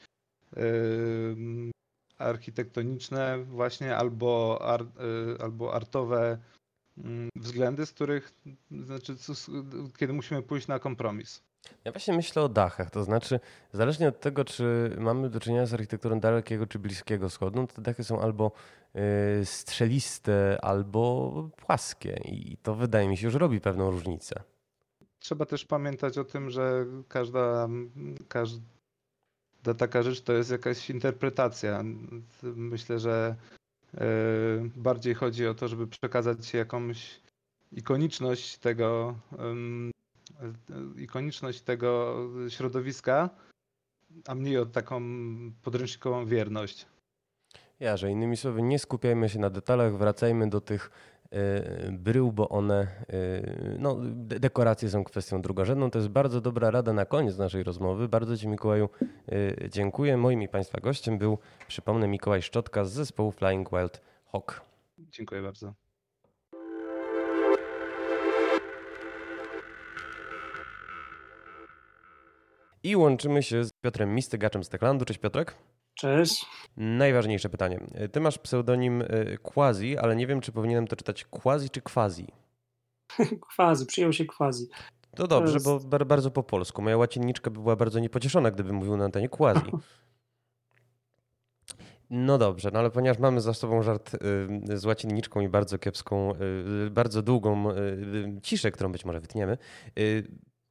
[0.57, 1.71] yy,
[2.18, 4.87] architektoniczne właśnie albo, ar,
[5.40, 6.38] albo artowe
[6.99, 8.33] mm, względy, z których
[8.71, 9.16] znaczy,
[9.99, 11.42] kiedy musimy pójść na kompromis.
[11.85, 13.40] Ja właśnie myślę o dachach, to znaczy
[13.72, 17.83] zależnie od tego, czy mamy do czynienia z architekturą dalekiego czy bliskiego wschodu, no te
[17.83, 18.53] dachy są albo
[19.40, 24.42] y, strzeliste, albo płaskie i to wydaje mi się już robi pewną różnicę.
[25.18, 27.68] Trzeba też pamiętać o tym, że każda,
[28.29, 31.85] każda taka rzecz to jest jakaś interpretacja.
[32.42, 33.37] Myślę, że
[33.94, 33.98] y,
[34.77, 37.20] bardziej chodzi o to, żeby przekazać jakąś
[37.72, 39.14] ikoniczność tego
[40.96, 42.16] ikoniczność tego
[42.48, 43.31] środowiska,
[44.26, 45.02] a mniej o taką
[45.62, 46.87] podręcznikową wierność.
[47.81, 50.90] Ja, że innymi słowy, nie skupiajmy się na detalach, wracajmy do tych
[51.33, 55.90] y, brył, bo one, y, no, dekoracje są kwestią drugorzędną.
[55.90, 58.09] To jest bardzo dobra rada na koniec naszej rozmowy.
[58.09, 58.88] Bardzo Ci, Mikołaju,
[59.33, 60.16] y, dziękuję.
[60.16, 64.00] Moim i Państwa gościem był, przypomnę, Mikołaj Szczotka z zespołu Flying Wild
[64.33, 64.61] Hawk.
[64.98, 65.82] Dziękuję bardzo.
[72.85, 75.05] I łączymy się z Piotrem Mistygaczem z Techlandu.
[75.05, 75.55] Cześć Piotrek.
[75.95, 76.47] Cześć.
[76.77, 77.81] Najważniejsze pytanie.
[78.12, 82.27] Ty masz pseudonim y, Quasi, ale nie wiem, czy powinienem to czytać Quasi czy Quasi.
[83.57, 84.68] quasi, przyjął się Quasi.
[85.16, 86.83] To dobrze, bo bardzo po polsku.
[86.83, 89.71] Moja łacinniczka by była bardzo niepocieszona, gdyby mówił na antenie Quasi.
[92.14, 94.14] No dobrze, no ale ponieważ mamy za sobą żart
[94.71, 96.33] y, z łacinniczką i bardzo kiepską,
[96.87, 97.64] y, bardzo długą
[98.42, 99.59] ciszę, którą być może wytniemy,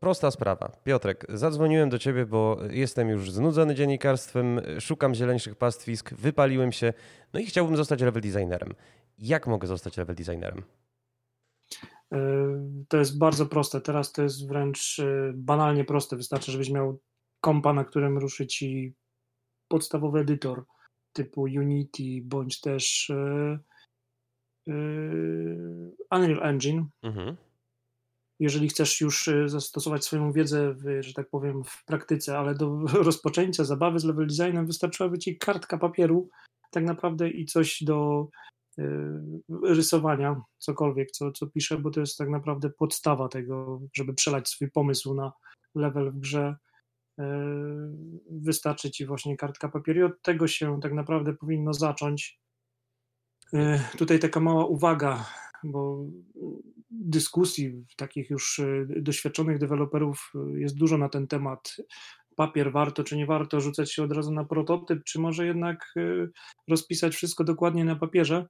[0.01, 0.71] Prosta sprawa.
[0.83, 6.93] Piotrek, zadzwoniłem do ciebie, bo jestem już znudzony dziennikarstwem, szukam zieleńszych pastwisk, wypaliłem się,
[7.33, 8.73] no i chciałbym zostać level designerem.
[9.17, 10.63] Jak mogę zostać level designerem?
[12.13, 12.17] E,
[12.87, 13.81] to jest bardzo proste.
[13.81, 16.15] Teraz to jest wręcz e, banalnie proste.
[16.15, 16.99] Wystarczy, żebyś miał
[17.41, 18.93] kompa, na którym ruszy ci
[19.67, 20.65] podstawowy edytor
[21.13, 23.59] typu Unity bądź też e,
[26.11, 26.85] Unreal Engine.
[27.03, 27.37] Mhm
[28.41, 32.80] jeżeli chcesz już y, zastosować swoją wiedzę, w, że tak powiem, w praktyce, ale do
[33.10, 36.30] rozpoczęcia zabawy z level designem wystarczyłaby ci kartka papieru
[36.71, 38.27] tak naprawdę i coś do
[38.80, 38.84] y,
[39.63, 44.71] rysowania, cokolwiek, co, co piszę, bo to jest tak naprawdę podstawa tego, żeby przelać swój
[44.71, 45.32] pomysł na
[45.75, 46.56] level w grze.
[47.19, 47.23] Y,
[48.32, 52.41] wystarczy ci właśnie kartka papieru i od tego się tak naprawdę powinno zacząć.
[53.97, 55.25] Tutaj taka mała uwaga,
[55.63, 56.06] bo
[56.91, 61.78] dyskusji takich już e, doświadczonych deweloperów e, jest dużo na ten temat.
[62.36, 65.93] Papier warto czy nie warto rzucać się od razu na prototyp, czy może jednak
[66.69, 68.47] rozpisać wszystko dokładnie na papierze.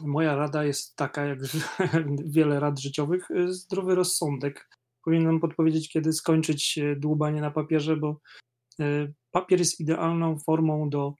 [0.00, 1.38] Moja rada jest taka, jak
[2.34, 4.68] wiele rad życiowych, zdrowy rozsądek.
[5.04, 8.20] Powinienem podpowiedzieć, kiedy skończyć dłubanie na papierze, bo
[9.30, 11.14] papier jest idealną formą do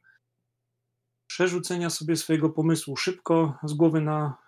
[1.26, 4.45] przerzucenia sobie swojego pomysłu szybko z głowy na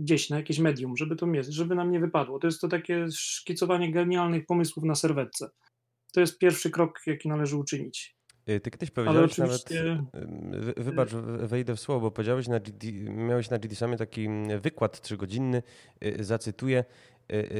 [0.00, 2.38] gdzieś na jakieś medium, żeby to mieć, żeby nam nie wypadło.
[2.38, 5.50] To jest to takie szkicowanie genialnych pomysłów na serwetce.
[6.12, 8.16] To jest pierwszy krok, jaki należy uczynić.
[8.48, 10.04] Y, ty kiedyś powiedziałeś oczywiście...
[10.12, 11.10] nawet, wybacz,
[11.42, 14.28] wejdę w słowo, bo powiedziałeś, na GD, miałeś na GD Samie taki
[14.60, 15.62] wykład trzygodzinny,
[16.04, 17.11] y, zacytuję, Y, y,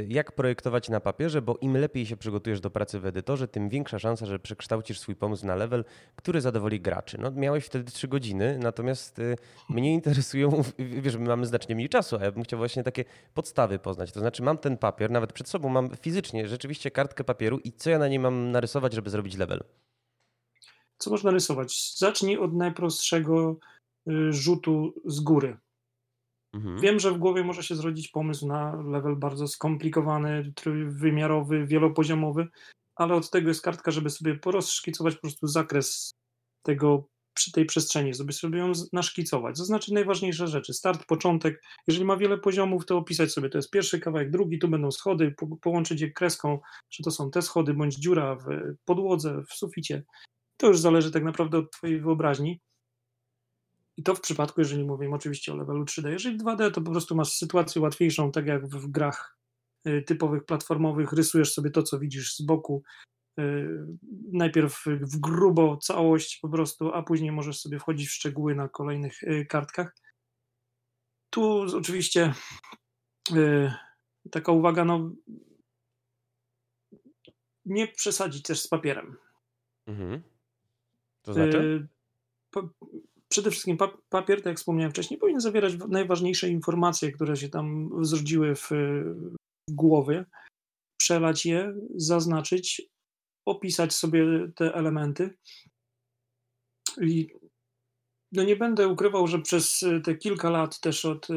[0.08, 3.98] jak projektować na papierze, bo im lepiej się przygotujesz do pracy w edytorze, tym większa
[3.98, 5.84] szansa, że przekształcisz swój pomysł na level,
[6.16, 7.18] który zadowoli graczy.
[7.20, 9.36] No, miałeś wtedy trzy godziny, natomiast y,
[9.68, 10.62] mnie interesują,
[11.02, 14.12] wiesz, my mamy znacznie mniej czasu, a ja bym chciał właśnie takie podstawy poznać.
[14.12, 17.90] To znaczy mam ten papier, nawet przed sobą mam fizycznie rzeczywiście kartkę papieru i co
[17.90, 19.64] ja na niej mam narysować, żeby zrobić level?
[20.98, 21.94] Co można rysować?
[21.98, 23.56] Zacznij od najprostszego
[24.30, 25.56] rzutu z góry.
[26.54, 26.80] Mhm.
[26.80, 32.48] Wiem, że w głowie może się zrodzić pomysł na level bardzo skomplikowany, trójwymiarowy, wielopoziomowy,
[32.96, 36.14] ale od tego jest kartka, żeby sobie porozszkicować po prostu zakres
[36.62, 42.16] tego przy tej przestrzeni, żeby sobie ją naszkicować, zaznaczyć najważniejsze rzeczy, start, początek, jeżeli ma
[42.16, 46.00] wiele poziomów, to opisać sobie, to jest pierwszy kawałek, drugi, tu będą schody, po, połączyć
[46.00, 48.46] je kreską, czy to są te schody, bądź dziura w
[48.84, 50.04] podłodze, w suficie,
[50.56, 52.60] to już zależy tak naprawdę od twojej wyobraźni,
[53.96, 56.08] i to w przypadku, jeżeli mówimy oczywiście o levelu 3D.
[56.08, 59.38] Jeżeli 2D, to po prostu masz sytuację łatwiejszą, tak jak w grach
[59.88, 62.82] y, typowych platformowych, rysujesz sobie to, co widzisz z boku,
[63.38, 63.68] y,
[64.32, 69.22] najpierw w grubo całość po prostu, a później możesz sobie wchodzić w szczegóły na kolejnych
[69.22, 69.96] y, kartkach.
[71.30, 72.34] Tu oczywiście
[74.30, 75.10] taka uwaga, no
[77.64, 79.16] nie przesadzić też z papierem.
[79.86, 80.22] Mhm.
[81.22, 81.88] To znaczy?
[83.32, 88.54] Przede wszystkim papier, tak jak wspomniałem wcześniej, powinien zawierać najważniejsze informacje, które się tam zrodziły
[88.54, 88.70] w,
[89.70, 90.24] w głowie,
[90.96, 92.82] przelać je, zaznaczyć,
[93.46, 95.34] opisać sobie te elementy.
[97.00, 97.28] I
[98.32, 101.28] no nie będę ukrywał, że przez te kilka lat też od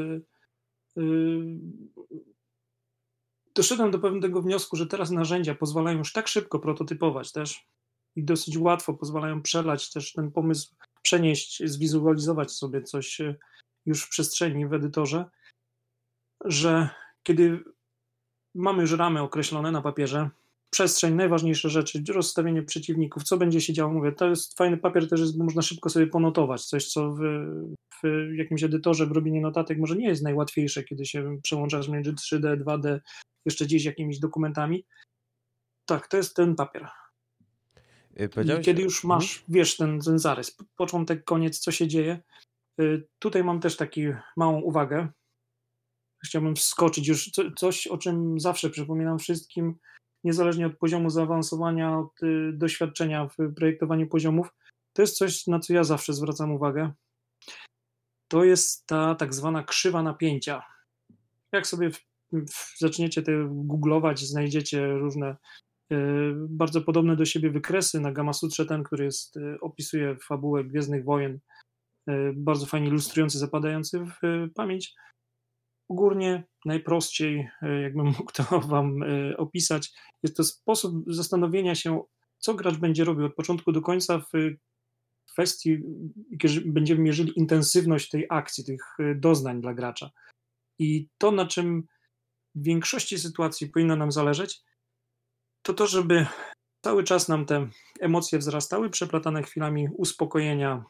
[3.56, 7.68] doszedłem do pewnego wniosku, że teraz narzędzia pozwalają już tak szybko prototypować też
[8.16, 13.36] i dosyć łatwo pozwalają przelać też ten pomysł, przenieść, zwizualizować sobie coś e,
[13.86, 15.26] już w przestrzeni w edytorze,
[16.46, 16.90] że
[17.24, 17.64] kiedy
[18.56, 20.30] mamy już ramy określone na papierze,
[20.72, 25.20] przestrzeń, najważniejsze rzeczy, rozstawienie przeciwników, co będzie się działo, mówię, to jest fajny papier też
[25.20, 27.20] jest, można szybko sobie ponotować, coś co w,
[28.04, 32.64] w jakimś edytorze w robieniu notatek może nie jest najłatwiejsze, kiedy się przełączasz między 3D,
[32.64, 33.00] 2D,
[33.46, 34.86] jeszcze gdzieś jakimiś dokumentami.
[35.86, 36.88] Tak, to jest ten papier.
[38.20, 39.20] Y, kiedy już mhm.
[39.20, 42.20] masz, wiesz, ten, ten zarys, początek, koniec, co się dzieje.
[42.82, 44.02] Y, tutaj mam też taką
[44.38, 45.08] małą uwagę.
[46.26, 49.76] Chciałbym wskoczyć już coś, o czym zawsze przypominam wszystkim,
[50.24, 54.48] niezależnie od poziomu zaawansowania, od y, doświadczenia w projektowaniu poziomów.
[54.94, 56.94] To jest coś, na co ja zawsze zwracam uwagę.
[58.28, 60.64] To jest ta tak zwana krzywa napięcia.
[61.52, 61.90] Jak sobie
[62.78, 65.36] zaczniecie te googlować, znajdziecie różne
[66.50, 71.04] bardzo podobne do siebie wykresy na Gamma Sutrze, ten, który jest, e, opisuje fabułę Gwiezdnych
[71.04, 71.40] Wojen,
[72.08, 74.94] e, bardzo fajnie ilustrujący, zapadający w pamięć.
[75.90, 77.50] Ogólnie najprościej,
[77.82, 79.00] jakbym mógł to Wam
[79.38, 79.94] opisać,
[80.24, 82.04] jest to sposób zastanowienia się,
[82.38, 84.32] co gracz będzie robił od początku do końca w
[85.32, 85.78] kwestii,
[86.42, 90.10] kiedy będziemy mierzyli intensywność tej akcji, tych doznań dla gracza.
[90.80, 91.84] I to, na czym
[92.56, 94.62] w większości sytuacji powinno nam zależeć,
[95.66, 96.26] to to, żeby
[96.84, 97.68] cały czas nam te
[98.00, 100.84] emocje wzrastały, przeplatane chwilami uspokojenia,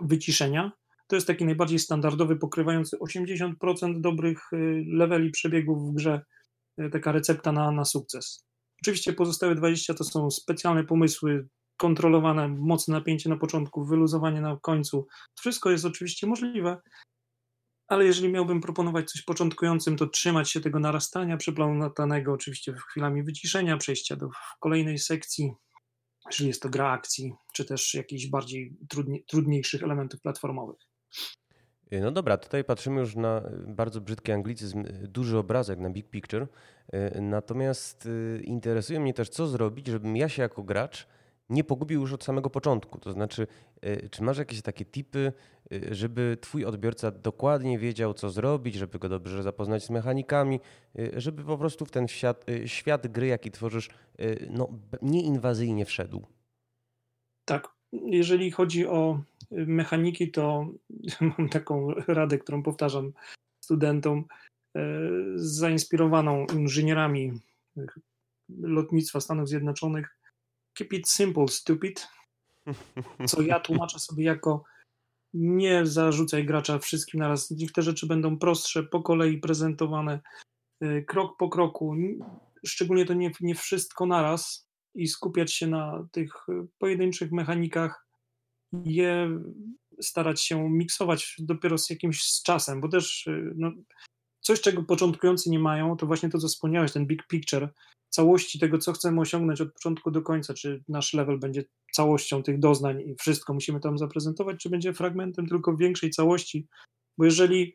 [0.00, 0.72] wyciszenia.
[1.06, 6.20] To jest taki najbardziej standardowy, pokrywający 80% dobrych y, leveli przebiegów w grze,
[6.80, 8.44] y, taka recepta na, na sukces.
[8.82, 15.06] Oczywiście pozostałe 20 to są specjalne pomysły, kontrolowane, mocne napięcie na początku, wyluzowanie na końcu.
[15.34, 16.76] To wszystko jest oczywiście możliwe,
[17.86, 23.76] ale jeżeli miałbym proponować coś początkującym, to trzymać się tego narastania przeplanowanego, oczywiście chwilami wyciszenia,
[23.76, 24.28] przejścia do
[24.60, 25.52] kolejnej sekcji,
[26.26, 30.78] jeżeli jest to gra akcji, czy też jakichś bardziej trudni, trudniejszych elementów platformowych.
[32.00, 36.46] No dobra, tutaj patrzymy już na bardzo brzydki anglicyzm, duży obrazek na big picture.
[37.20, 41.08] Natomiast y, interesuje mnie też, co zrobić, żebym ja się jako gracz
[41.48, 42.98] nie pogubił już od samego początku.
[42.98, 43.46] To znaczy,
[43.86, 45.32] y, czy masz jakieś takie tipy,
[45.72, 50.60] y, żeby twój odbiorca dokładnie wiedział, co zrobić, żeby go dobrze zapoznać z mechanikami,
[50.98, 53.88] y, żeby po prostu w ten świat, świat gry, jaki tworzysz,
[54.50, 54.68] no,
[55.02, 56.26] nieinwazyjnie wszedł?
[57.44, 57.74] Tak.
[57.92, 60.66] Jeżeli chodzi o mechaniki, to
[61.38, 63.12] mam taką radę, którą powtarzam
[63.64, 64.24] studentom,
[65.36, 67.32] zainspirowaną inżynierami
[68.48, 70.18] lotnictwa Stanów Zjednoczonych
[70.74, 72.08] keep it simple, stupid.
[73.28, 74.64] Co ja tłumaczę sobie jako
[75.34, 77.50] nie zarzucaj gracza wszystkim naraz.
[77.50, 80.20] Niech te rzeczy będą prostsze, po kolei prezentowane,
[80.84, 81.96] y, krok po kroku.
[82.66, 86.46] Szczególnie to nie, nie wszystko naraz i skupiać się na tych
[86.78, 88.06] pojedynczych mechanikach,
[88.84, 89.40] je
[90.00, 93.72] starać się miksować dopiero z jakimś z czasem, bo też y, no,
[94.46, 97.68] coś, czego początkujący nie mają, to właśnie to, co wspomniałeś, ten big picture,
[98.08, 102.58] całości tego, co chcemy osiągnąć od początku do końca, czy nasz level będzie całością tych
[102.58, 106.66] doznań i wszystko musimy tam zaprezentować, czy będzie fragmentem tylko większej całości,
[107.18, 107.74] bo jeżeli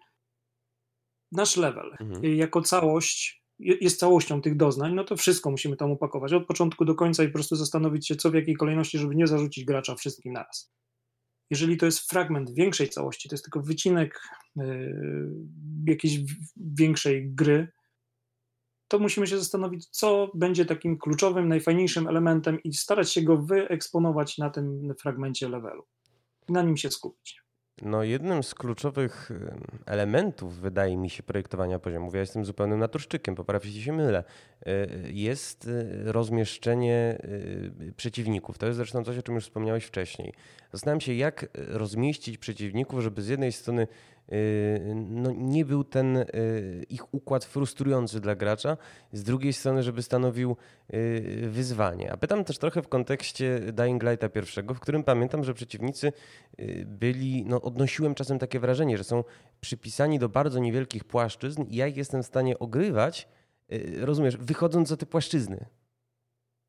[1.32, 2.36] nasz level mhm.
[2.36, 6.95] jako całość jest całością tych doznań, no to wszystko musimy tam upakować od początku do
[6.95, 10.34] końca i po prostu zastanowić się, co w jakiej kolejności, żeby nie zarzucić gracza wszystkim
[10.34, 10.71] naraz.
[11.50, 14.22] Jeżeli to jest fragment większej całości, to jest tylko wycinek
[14.56, 15.32] yy,
[15.86, 16.20] jakiejś
[16.58, 17.68] większej gry,
[18.88, 24.38] to musimy się zastanowić, co będzie takim kluczowym, najfajniejszym elementem i starać się go wyeksponować
[24.38, 25.84] na tym fragmencie levelu.
[26.50, 27.42] Na nim się skupić.
[27.82, 29.32] No, jednym z kluczowych
[29.86, 34.24] elementów, wydaje mi się, projektowania poziomów, ja jestem zupełnym naturszczykiem, poprawcie się mylę,
[34.65, 37.18] e, jest e, rozmieszczenie
[37.88, 38.58] e, przeciwników.
[38.58, 40.34] To jest zresztą coś, o czym już wspomniałeś wcześniej.
[40.72, 43.88] Zastanawiam się, jak rozmieścić przeciwników, żeby z jednej strony
[44.96, 48.78] no, nie był ten y, ich układ frustrujący dla gracza,
[49.13, 50.56] z drugiej strony, żeby stanowił
[50.94, 52.12] y, wyzwanie.
[52.12, 56.13] A pytam też trochę w kontekście Dying Lighta pierwszego, w którym pamiętam, że przeciwnicy
[56.60, 59.24] y, byli, no odnosiłem czasem takie wrażenie, że są
[59.62, 63.28] przypisani do bardzo niewielkich płaszczyzn i ja ich jestem w stanie ogrywać,
[64.02, 65.65] rozumiesz, wychodząc za te płaszczyzny.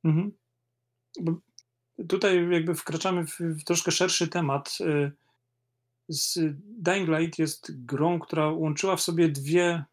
[0.05, 0.33] Mhm.
[2.09, 4.79] Tutaj jakby wkraczamy w troszkę szerszy temat
[6.11, 9.85] z Dying Light jest grą, która łączyła w sobie dwie,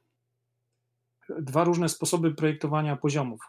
[1.39, 3.47] dwa różne sposoby projektowania poziomów.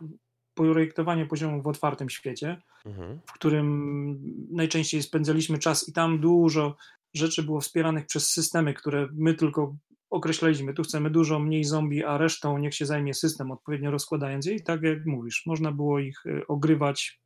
[0.54, 3.20] Projektowanie poziomów w otwartym świecie, mhm.
[3.26, 4.18] w którym
[4.50, 6.76] najczęściej spędzaliśmy czas i tam dużo
[7.14, 9.76] rzeczy było wspieranych przez systemy, które my tylko
[10.11, 10.74] określaliśmy.
[10.74, 14.54] Tu chcemy dużo, mniej zombie, a resztą niech się zajmie system, odpowiednio rozkładając je.
[14.54, 17.20] I tak jak mówisz, można było ich y, ogrywać,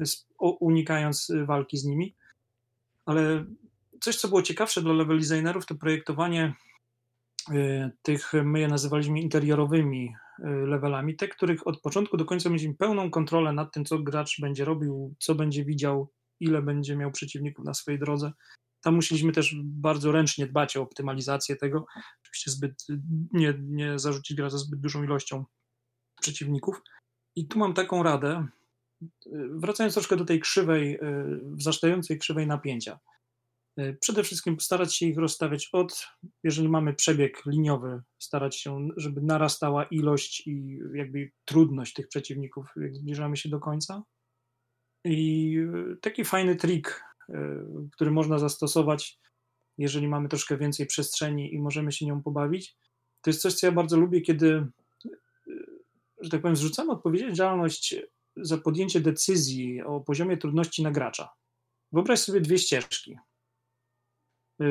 [0.00, 0.04] y,
[0.38, 2.14] unikając walki z nimi.
[3.06, 3.44] Ale
[4.00, 6.54] coś, co było ciekawsze dla level designerów, to projektowanie
[8.02, 10.14] tych, my je nazywaliśmy interiorowymi
[10.66, 14.64] levelami, te, których od początku do końca mieliśmy pełną kontrolę nad tym, co gracz będzie
[14.64, 18.32] robił, co będzie widział, ile będzie miał przeciwników na swojej drodze.
[18.80, 21.86] Tam musieliśmy też bardzo ręcznie dbać o optymalizację tego.
[22.22, 22.86] Oczywiście zbyt,
[23.32, 25.44] nie, nie zarzucić gra za zbyt dużą ilością
[26.20, 26.82] przeciwników.
[27.36, 28.46] I tu mam taką radę,
[29.50, 30.98] wracając troszkę do tej krzywej,
[31.42, 32.98] wzrastającej krzywej napięcia.
[34.00, 36.06] Przede wszystkim starać się ich rozstawiać od,
[36.44, 42.96] jeżeli mamy przebieg liniowy, starać się, żeby narastała ilość i jakby trudność tych przeciwników, jak
[42.96, 44.02] zbliżamy się do końca.
[45.04, 45.56] I
[46.00, 49.18] taki fajny trik, e, który można zastosować,
[49.78, 52.76] jeżeli mamy troszkę więcej przestrzeni i możemy się nią pobawić,
[53.22, 54.68] to jest coś, co ja bardzo lubię, kiedy, e,
[56.20, 57.96] że tak powiem, zrzucamy odpowiedzialność
[58.36, 61.28] za podjęcie decyzji o poziomie trudności na gracza.
[61.92, 63.18] Wyobraź sobie dwie ścieżki.
[64.60, 64.64] E,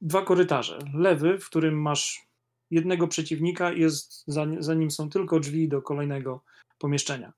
[0.00, 0.78] dwa korytarze.
[0.94, 2.26] Lewy, w którym masz
[2.70, 6.44] jednego przeciwnika, jest za, za nim są tylko drzwi do kolejnego
[6.78, 7.32] pomieszczenia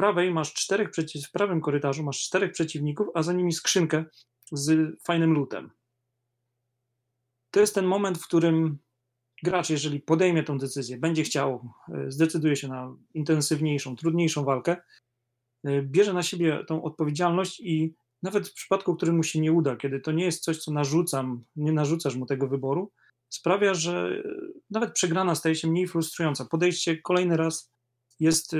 [0.00, 0.90] prawej masz czterech
[1.28, 4.04] w prawym korytarzu masz czterech przeciwników, a za nimi skrzynkę
[4.52, 5.70] z fajnym lutem.
[7.50, 8.78] To jest ten moment, w którym
[9.42, 14.76] gracz, jeżeli podejmie tę decyzję, będzie chciał, e, zdecyduje się na intensywniejszą, trudniejszą walkę,
[15.64, 19.76] e, bierze na siebie tą odpowiedzialność i nawet w przypadku, który mu się nie uda,
[19.76, 22.92] kiedy to nie jest coś, co narzucam, nie narzucasz mu tego wyboru,
[23.28, 24.28] sprawia, że e,
[24.70, 26.44] nawet przegrana staje się mniej frustrująca.
[26.44, 27.70] Podejście kolejny raz
[28.20, 28.54] jest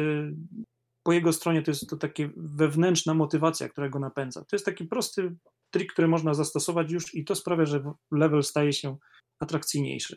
[1.03, 4.41] po jego stronie to jest to takie wewnętrzna motywacja, która go napędza.
[4.45, 5.37] To jest taki prosty
[5.71, 8.97] trik, który można zastosować już i to sprawia, że level staje się
[9.39, 10.17] atrakcyjniejszy.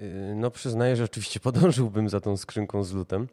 [0.00, 3.28] Y, no przyznaję, że oczywiście podążyłbym za tą skrzynką z lutem.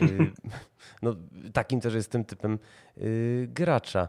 [0.00, 0.32] Y,
[1.02, 1.14] no,
[1.52, 2.58] takim też jestem typem
[2.98, 4.08] y, gracza.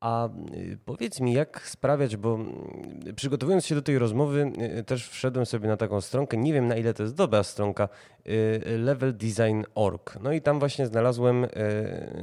[0.00, 4.52] A y, powiedz mi, jak sprawiać, bo mm, przygotowując się do tej rozmowy,
[4.86, 7.88] też wszedłem sobie na taką stronkę, nie wiem na ile to jest dobra stronka,
[8.78, 10.18] leveldesign.org.
[10.22, 11.46] No i tam właśnie znalazłem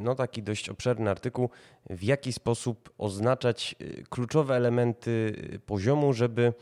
[0.02, 1.50] no, taki dość obszerny artykuł,
[1.90, 3.76] w jaki sposób oznaczać
[4.10, 6.54] kluczowe elementy poziomu, żeby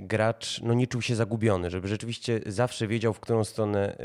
[0.00, 3.96] gracz no, nie czuł się zagubiony, żeby rzeczywiście zawsze wiedział, w którą stronę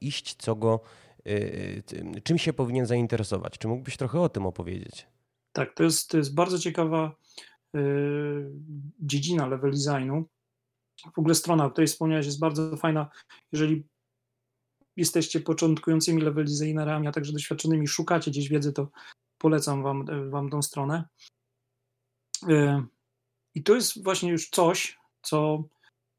[0.00, 0.80] iść, co go,
[2.24, 3.58] czym się powinien zainteresować.
[3.58, 5.06] Czy mógłbyś trochę o tym opowiedzieć?
[5.52, 7.16] Tak, to jest, to jest bardzo ciekawa
[9.00, 10.24] dziedzina level designu.
[11.14, 13.08] W ogóle strona, o której wspomniałeś, jest bardzo fajna.
[13.52, 13.86] Jeżeli
[14.96, 18.90] jesteście początkującymi level designerami, a także doświadczonymi, szukacie gdzieś wiedzy, to
[19.38, 21.04] polecam wam, wam tą stronę.
[23.58, 25.64] I to jest właśnie już coś, co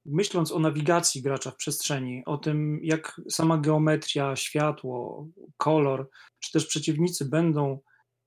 [0.05, 6.65] myśląc o nawigacji gracza w przestrzeni, o tym, jak sama geometria, światło, kolor, czy też
[6.65, 7.79] przeciwnicy będą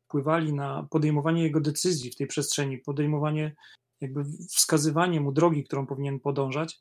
[0.05, 3.55] wpływali na podejmowanie jego decyzji w tej przestrzeni, podejmowanie,
[4.01, 6.81] jakby wskazywanie mu drogi, którą powinien podążać,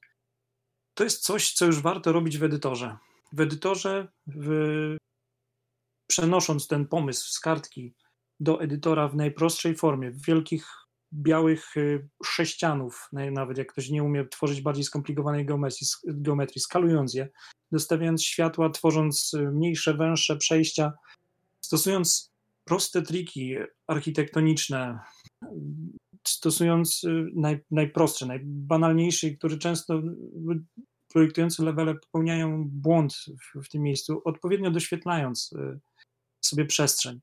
[0.93, 2.97] to jest coś, co już warto robić w edytorze.
[3.33, 4.97] W edytorze, w,
[6.07, 7.93] przenosząc ten pomysł z kartki
[8.39, 10.80] do edytora w najprostszej formie, w wielkich
[11.13, 17.29] białych y, sześcianów, nawet jak ktoś nie umie tworzyć bardziej skomplikowanej geometrii, geometrii skalując je,
[17.71, 20.93] dostawiając światła, tworząc y, mniejsze, węższe przejścia,
[21.61, 22.31] stosując
[22.65, 23.55] proste triki
[23.87, 24.99] architektoniczne,
[26.27, 30.01] stosując y, naj, najprostsze, najbanalniejsze, które często
[31.07, 35.53] projektujący levele popełniają błąd w, w tym miejscu, odpowiednio doświetlając
[36.41, 37.21] sobie przestrzeń.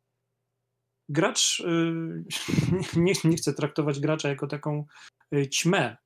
[1.08, 2.24] Gracz, y,
[2.96, 4.86] nie, nie chcę traktować gracza jako taką
[5.50, 5.96] ćmę,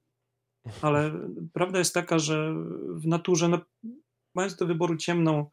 [0.82, 1.12] ale
[1.52, 2.54] prawda jest taka, że
[2.88, 3.60] w naturze, no,
[4.34, 5.50] mając do wyboru ciemną,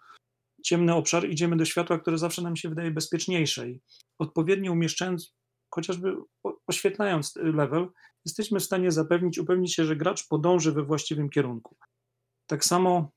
[0.63, 3.69] ciemny obszar, idziemy do światła, które zawsze nam się wydaje bezpieczniejsze.
[3.69, 3.81] I
[4.19, 5.35] odpowiednio umieszczając,
[5.69, 6.15] chociażby
[6.67, 7.87] oświetlając level,
[8.25, 11.77] jesteśmy w stanie zapewnić, upewnić się, że gracz podąży we właściwym kierunku.
[12.47, 13.11] Tak samo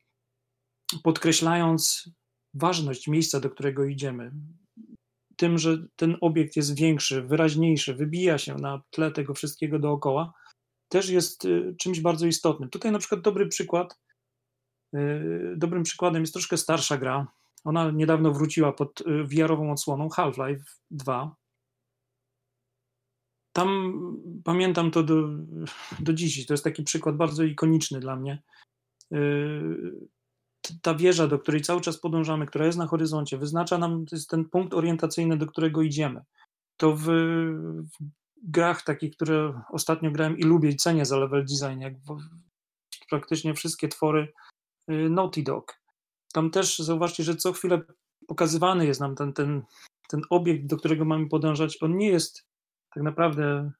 [1.03, 2.11] podkreślając
[2.55, 4.33] ważność miejsca, do którego idziemy,
[5.43, 10.32] tym, że ten obiekt jest większy, wyraźniejszy, wybija się na tle tego wszystkiego dookoła,
[10.88, 12.70] też jest y, czymś bardzo istotnym.
[12.70, 13.99] Tutaj na przykład dobry przykład
[14.95, 17.26] Y, dobrym przykładem jest troszkę starsza gra.
[17.64, 21.36] Ona niedawno wróciła pod y, VR-ową odsłoną Half-Life 2.
[23.53, 23.93] Tam
[24.45, 25.28] pamiętam to do,
[26.01, 26.47] do dziś.
[26.47, 28.43] To jest taki przykład bardzo ikoniczny dla mnie.
[30.83, 34.31] Ta wieża, do której cały czas podążamy, która jest na horyzoncie, wyznacza nam, to jest
[34.31, 36.25] ten punkt orientacyjny, do którego idziemy.
[36.77, 37.91] To w, w
[38.43, 41.95] grach takich, które ostatnio grałem i lubię i cenię za level design, jak
[43.11, 44.33] praktycznie wszystkie twory
[44.91, 45.81] y, Naughty Dog.
[46.33, 47.83] Tam też zauważcie, że co chwilę
[48.27, 49.63] pokazywany jest nam ten, ten,
[50.09, 51.79] ten obiekt, do którego mamy podążać.
[51.81, 52.47] On nie jest
[52.95, 53.73] tak naprawdę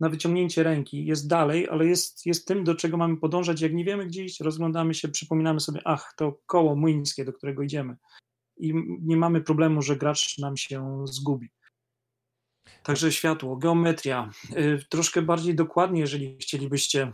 [0.00, 3.60] na wyciągnięcie ręki, jest dalej, ale jest, jest tym, do czego mamy podążać.
[3.60, 7.62] Jak nie wiemy gdzie iść, rozglądamy się, przypominamy sobie, ach, to koło młyńskie, do którego
[7.62, 7.96] idziemy.
[8.56, 11.50] I nie mamy problemu, że gracz nam się zgubi.
[12.82, 14.30] Także światło, geometria.
[14.56, 17.12] Y, troszkę bardziej dokładnie, jeżeli chcielibyście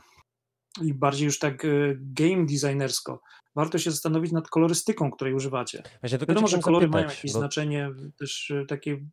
[0.83, 3.23] i bardziej już tak y, game designersko,
[3.57, 5.83] warto się zastanowić nad kolorystyką, której używacie.
[6.01, 7.39] Właśnie, Wiadomo, że kolory zapytać, mają jakieś bo...
[7.39, 9.07] znaczenie też y, takie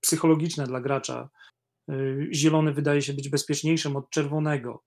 [0.00, 1.28] psychologiczne dla gracza.
[2.32, 4.84] Zielony wydaje się być bezpieczniejszym od czerwonego,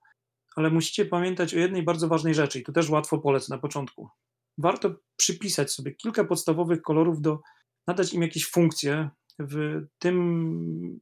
[0.55, 4.09] ale musicie pamiętać o jednej bardzo ważnej rzeczy i tu też łatwo polec na początku.
[4.57, 7.39] Warto przypisać sobie kilka podstawowych kolorów do,
[7.87, 10.99] nadać im jakieś funkcje, w tym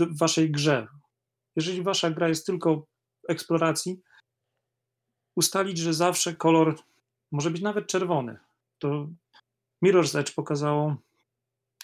[0.00, 0.86] w waszej grze.
[1.56, 2.86] Jeżeli wasza gra jest tylko
[3.28, 4.00] eksploracji,
[5.36, 6.78] ustalić, że zawsze kolor
[7.32, 8.38] może być nawet czerwony.
[8.78, 9.08] To
[9.84, 10.96] Mirror's Edge pokazało,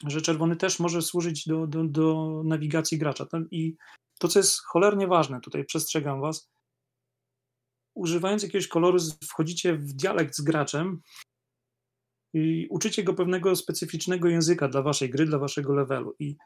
[0.06, 3.26] że czerwony też może służyć do, do, do nawigacji gracza.
[3.50, 3.76] I
[4.18, 6.50] to, co jest cholernie ważne, tutaj przestrzegam was,
[7.94, 11.02] używając jakiegoś koloru wchodzicie w dialekt z graczem
[12.34, 16.14] i uczycie go pewnego specyficznego języka dla waszej gry, dla waszego levelu.
[16.18, 16.36] I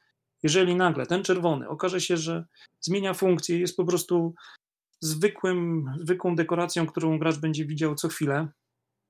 [0.42, 2.44] jeżeli nagle ten czerwony okaże się, że
[2.80, 4.34] zmienia funkcję, jest po prostu
[5.00, 8.48] zwykłym, zwykłą dekoracją, którą gracz będzie widział co chwilę,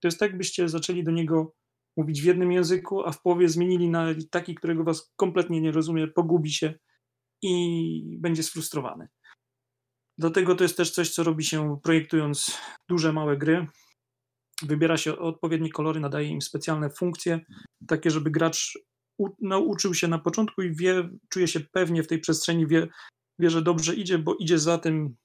[0.01, 1.53] to jest tak, byście zaczęli do niego
[1.97, 6.09] mówić w jednym języku, a w połowie zmienili na taki, którego was kompletnie nie rozumie,
[6.09, 6.75] pogubi się
[7.43, 9.09] i będzie sfrustrowany.
[10.19, 13.67] Dlatego to jest też coś, co robi się projektując duże, małe gry,
[14.63, 17.41] wybiera się odpowiednie kolory, nadaje im specjalne funkcje,
[17.89, 18.79] takie, żeby gracz
[19.41, 22.89] nauczył się na początku i wie, czuje się pewnie w tej przestrzeni, wie,
[23.39, 25.17] wie, że dobrze idzie, bo idzie za tym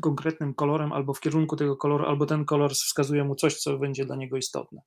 [0.00, 4.04] konkretnym kolorem albo w kierunku tego koloru, albo ten kolor wskazuje mu coś, co będzie
[4.04, 4.80] dla niego istotne.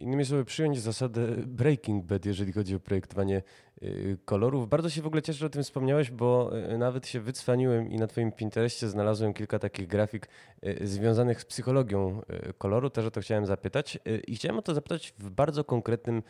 [0.00, 3.42] Innymi słowy, przyjąć zasadę Breaking Bad, jeżeli chodzi o projektowanie
[3.82, 4.68] y, kolorów.
[4.68, 7.96] Bardzo się w ogóle cieszę, że o tym wspomniałeś, bo y, nawet się wycwaniłem i
[7.96, 10.28] na Twoim Pinterestie znalazłem kilka takich grafik
[10.64, 12.22] y, związanych z psychologią
[12.58, 12.90] koloru.
[12.90, 13.98] Też o to chciałem zapytać.
[14.26, 16.22] I chciałem o to zapytać w bardzo konkretnym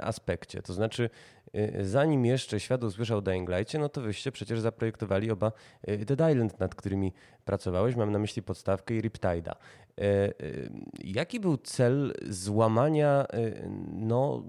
[0.00, 0.62] aspekcie.
[0.62, 1.10] To znaczy,
[1.80, 5.52] zanim jeszcze świat usłyszał o Dying Light'cie, no to wyście przecież zaprojektowali oba
[5.82, 7.12] Dead Island, nad którymi
[7.44, 7.96] pracowałeś.
[7.96, 9.54] Mam na myśli podstawkę i Riptide'a.
[10.00, 10.32] E, e,
[11.04, 14.42] jaki był cel złamania e, no,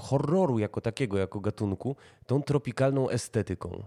[0.00, 1.96] horroru jako takiego, jako gatunku,
[2.26, 3.84] tą tropikalną estetyką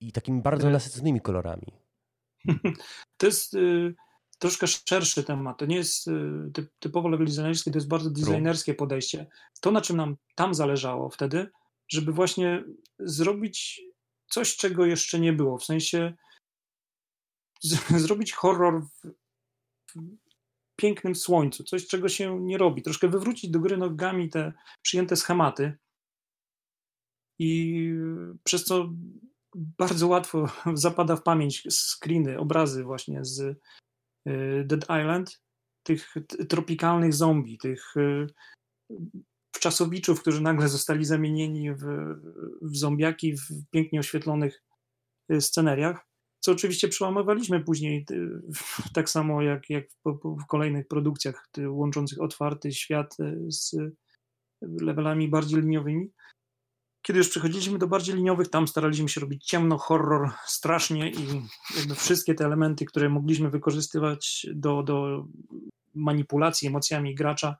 [0.00, 1.66] i takimi bardzo nasyconymi kolorami?
[3.16, 3.94] To jest y,
[4.42, 5.58] troszkę szerszy temat.
[5.58, 9.26] To nie jest y, typowo level designerskie, to jest bardzo designerskie podejście.
[9.60, 11.50] To, na czym nam tam zależało wtedy,
[11.88, 12.64] żeby właśnie
[12.98, 13.82] zrobić
[14.30, 15.58] coś, czego jeszcze nie było.
[15.58, 16.14] W sensie
[17.62, 19.12] z, zrobić horror w
[20.76, 25.78] pięknym słońcu, coś czego się nie robi, troszkę wywrócić do góry nogami te przyjęte schematy
[27.38, 27.88] i
[28.44, 28.88] przez co
[29.54, 33.58] bardzo łatwo zapada w pamięć screeny, obrazy właśnie z
[34.64, 35.42] Dead Island,
[35.82, 36.14] tych
[36.48, 38.26] tropikalnych zombie, tych y,
[39.56, 41.84] wczasowiczów, którzy nagle zostali zamienieni w,
[42.62, 44.62] w zombiaki w pięknie oświetlonych
[45.32, 46.12] y, sceneriach
[46.44, 48.06] co oczywiście przełamywaliśmy później,
[48.94, 53.16] tak samo jak, jak w, kolejnych produkcjach łączących otwarty świat
[53.48, 53.76] z
[54.62, 56.10] levelami bardziej liniowymi.
[57.02, 61.42] Kiedy już przechodziliśmy do bardziej liniowych, tam staraliśmy się robić ciemno, horror, strasznie i
[61.76, 65.26] jakby wszystkie te elementy, które mogliśmy wykorzystywać do, do
[65.94, 67.56] manipulacji emocjami gracza,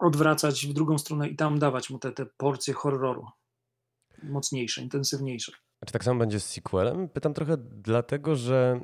[0.00, 3.26] odwracać w drugą stronę i tam dawać mu te, te porcje horroru
[4.22, 5.52] mocniejsze, intensywniejsze.
[5.86, 7.08] Czy tak samo będzie z sequelem?
[7.08, 8.80] Pytam trochę dlatego, że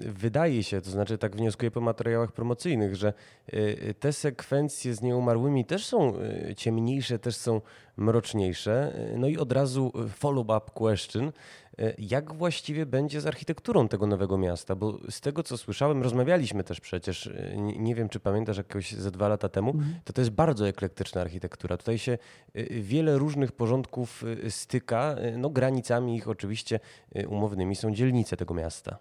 [0.00, 3.12] yy, wydaje się, to znaczy tak wnioskuję po materiałach promocyjnych, że
[3.52, 6.14] yy, te sekwencje z nieumarłymi też są
[6.46, 7.60] yy, ciemniejsze, też są
[7.96, 8.92] mroczniejsze.
[9.16, 11.32] No i od razu follow-up question.
[11.80, 14.76] E, jak właściwie będzie z architekturą tego nowego miasta?
[14.76, 19.10] Bo z tego, co słyszałem, rozmawialiśmy też przecież, e, nie, wiem, czy pamiętasz jakoś ze
[19.10, 20.00] dwa lata temu, mhm.
[20.04, 21.76] to to jest bardzo eklektyczna architektura.
[21.76, 22.18] Tutaj się
[22.54, 26.80] e, wiele różnych porządków styka, no granicami ich oczywiście
[27.28, 28.98] umownymi są dzielnice tego miasta.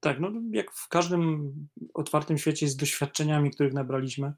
[0.00, 1.52] Tak, no jak w każdym
[1.94, 4.32] otwartym świecie z doświadczeniami, których nabraliśmy,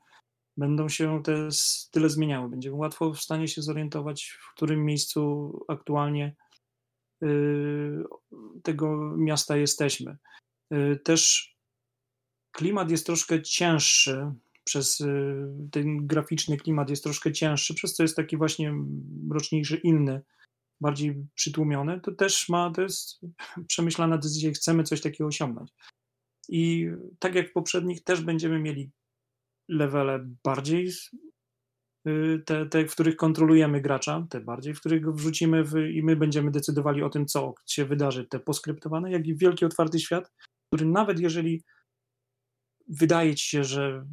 [0.56, 2.48] będą się te style zmieniały.
[2.48, 6.36] Będziemy łatwo w stanie się zorientować, w którym miejscu aktualnie
[8.62, 10.16] tego miasta jesteśmy.
[10.72, 11.50] Y, też
[12.52, 14.32] klimat jest troszkę cięższy
[14.64, 15.02] przez
[15.70, 18.72] ten graficzny klimat jest troszkę cięższy, przez co jest taki właśnie
[19.28, 20.20] mroczniejszy, inny,
[20.80, 23.20] bardziej przytłumiony, to też ma, to jest
[23.66, 25.70] przemyślana decyzja, chcemy coś takiego osiągnąć.
[26.48, 28.90] I tak jak w poprzednich, też będziemy mieli
[29.68, 30.92] levele bardziej y,
[32.46, 36.16] te, te, w których kontrolujemy gracza, te bardziej, w których go wrzucimy w, i my
[36.16, 40.32] będziemy decydowali o tym, co się wydarzy, te poskryptowane, jak i wielki, otwarty świat,
[40.66, 41.64] który nawet jeżeli
[42.88, 44.06] wydaje ci się, że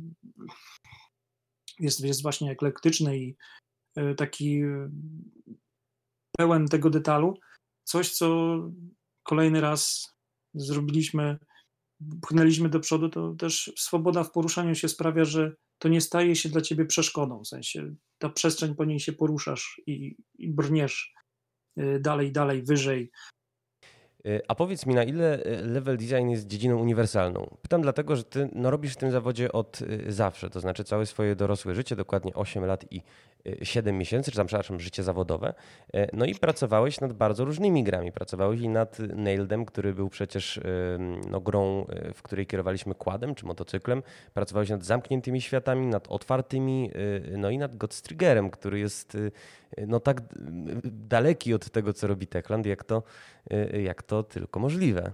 [1.79, 3.35] jest, jest właśnie eklektyczny i
[3.97, 4.61] y, taki
[6.37, 7.39] pełen tego detalu,
[7.83, 8.57] coś, co
[9.23, 10.13] kolejny raz
[10.53, 11.37] zrobiliśmy
[12.21, 16.49] pchnęliśmy do przodu, to też swoboda w poruszaniu się sprawia, że to nie staje się
[16.49, 17.43] dla ciebie przeszkodą.
[17.43, 21.13] W sensie ta przestrzeń po niej się poruszasz i, i brniesz
[21.79, 23.11] y, dalej, dalej, wyżej.
[24.27, 27.57] Y, a powiedz mi, na ile y, level design jest dziedziną uniwersalną?
[27.61, 31.35] Pytam dlatego, że ty no, robisz w tym zawodzie od zawsze, to znaczy całe swoje
[31.35, 33.01] dorosłe życie, dokładnie 8 lat i
[33.61, 35.53] 7 miesięcy, czy tam, przepraszam, życie zawodowe.
[35.93, 38.11] E, no i pracowałeś nad bardzo różnymi grami.
[38.11, 40.59] Pracowałeś i nad Nailedem, który był przecież
[41.29, 44.03] no, grą, e, w której kierowaliśmy kładem czy motocyklem.
[44.33, 46.89] Pracowałeś nad zamkniętymi światami, nad otwartymi,
[47.33, 49.17] e, no i nad Godstriggerem, który jest
[49.87, 50.21] no tak
[50.83, 53.03] daleki od tego, co robi Techland, jak to,
[53.83, 55.11] jak to tylko możliwe.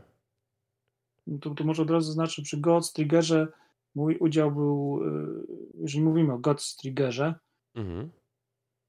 [1.42, 3.48] To, to może od razu zaznaczę, przy Godstriggerze
[3.96, 5.02] mój udział był,
[5.74, 7.36] jeżeli mówimy o Godstriggerze,
[7.76, 8.10] mhm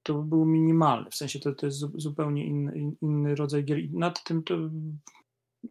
[0.04, 3.78] to był minimalny, w sensie to, to jest zupełnie inny, inny rodzaj gier.
[3.78, 4.54] I nad tym to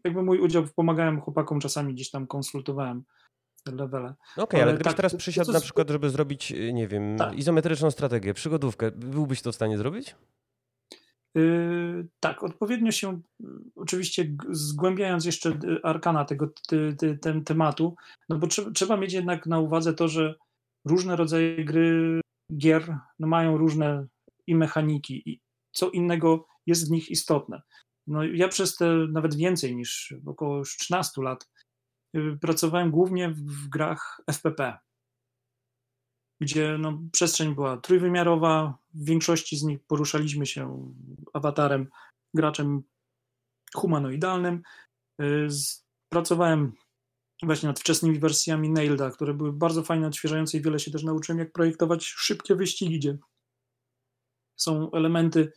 [0.04, 3.04] jakby mój udział, pomagałem chłopakom, czasami gdzieś tam konsultowałem
[3.72, 4.14] levele.
[4.34, 7.18] Okej, okay, ale, ale gdybyś tak, teraz przysiadł na przykład, żeby zrobić, y, nie wiem,
[7.18, 7.36] tak.
[7.36, 10.16] izometryczną strategię, przygodówkę, byłbyś to w stanie zrobić?
[11.36, 13.22] Yy, tak, odpowiednio się,
[13.76, 17.96] oczywiście zgłębiając jeszcze y, arkana tego ty, ty, ten tematu,
[18.30, 20.36] no bo trzeba, trzeba mieć jednak na uwadze to, że
[20.86, 22.22] różne rodzaje gry,
[22.58, 24.08] gier no mają różne
[24.48, 25.42] i mechaniki, i
[25.72, 27.62] co innego jest w nich istotne.
[28.08, 31.50] No, ja przez te nawet więcej niż około już 13 lat
[32.16, 34.78] y, pracowałem głównie w, w grach FPP,
[36.42, 40.94] gdzie no, przestrzeń była trójwymiarowa, w większości z nich poruszaliśmy się
[41.34, 41.88] awatarem,
[42.34, 42.84] graczem
[43.76, 44.62] humanoidalnym.
[45.22, 45.48] Y,
[46.10, 46.74] pracowałem
[47.44, 51.40] właśnie nad wczesnymi wersjami Nailda, które były bardzo fajne, odświeżające i wiele się też nauczyłem,
[51.40, 53.18] jak projektować szybkie wyścigi, gdzie
[54.58, 55.52] są elementy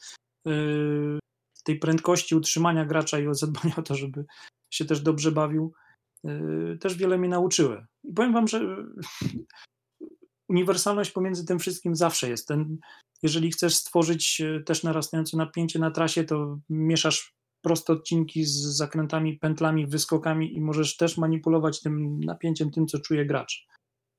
[0.44, 1.18] yy,
[1.64, 4.24] tej prędkości utrzymania gracza i zadbania o to, żeby
[4.70, 5.72] się też dobrze bawił,
[6.24, 7.86] yy, też wiele mnie nauczyły.
[8.04, 8.76] I powiem wam, że
[10.48, 12.48] uniwersalność pomiędzy tym wszystkim zawsze jest.
[12.48, 12.78] Ten,
[13.22, 19.38] jeżeli chcesz stworzyć yy, też narastające napięcie na trasie, to mieszasz proste odcinki z zakrętami,
[19.38, 23.66] pętlami, wyskokami i możesz też manipulować tym napięciem, tym, co czuje gracz.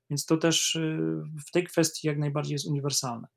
[0.09, 0.79] Więc to też
[1.47, 3.27] w tej kwestii jak najbardziej jest uniwersalne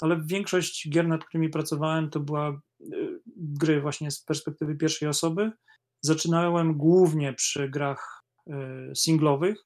[0.00, 5.52] ale większość gier, nad którymi pracowałem, to była y, gry właśnie z perspektywy pierwszej osoby.
[6.00, 8.52] Zaczynałem głównie przy grach y,
[8.94, 9.64] singlowych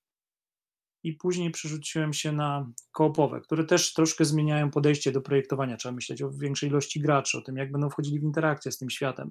[1.04, 5.76] i później przerzuciłem się na koopowe, które też troszkę zmieniają podejście do projektowania.
[5.76, 8.90] Trzeba myśleć o większej ilości graczy, o tym, jak będą wchodzili w interakcję z tym
[8.90, 9.30] światem,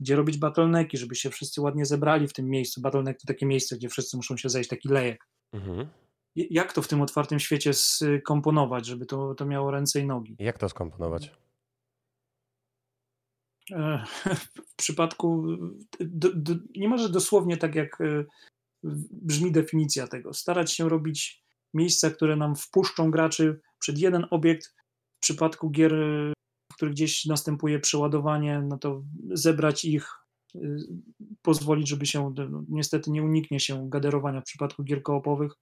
[0.00, 2.80] gdzie robić battlenecki, żeby się wszyscy ładnie zebrali w tym miejscu.
[2.80, 5.26] Battleneck to takie miejsce, gdzie wszyscy muszą się zejść, taki lejek.
[5.52, 5.88] Mhm
[6.36, 10.36] jak to w tym otwartym świecie skomponować, żeby to, to miało ręce i nogi?
[10.38, 11.32] Jak to skomponować?
[13.72, 14.04] E,
[14.70, 15.46] w przypadku
[16.00, 18.24] do, do, nie może dosłownie tak jak e,
[19.10, 20.34] brzmi definicja tego.
[20.34, 24.74] Starać się robić miejsca, które nam wpuszczą graczy przed jeden obiekt.
[25.16, 25.94] W przypadku gier,
[26.72, 29.02] w których gdzieś następuje przeładowanie, no to
[29.32, 30.10] zebrać ich,
[30.54, 30.58] e,
[31.42, 35.52] pozwolić, żeby się, no, niestety nie uniknie się gaderowania w przypadku gier koopowych,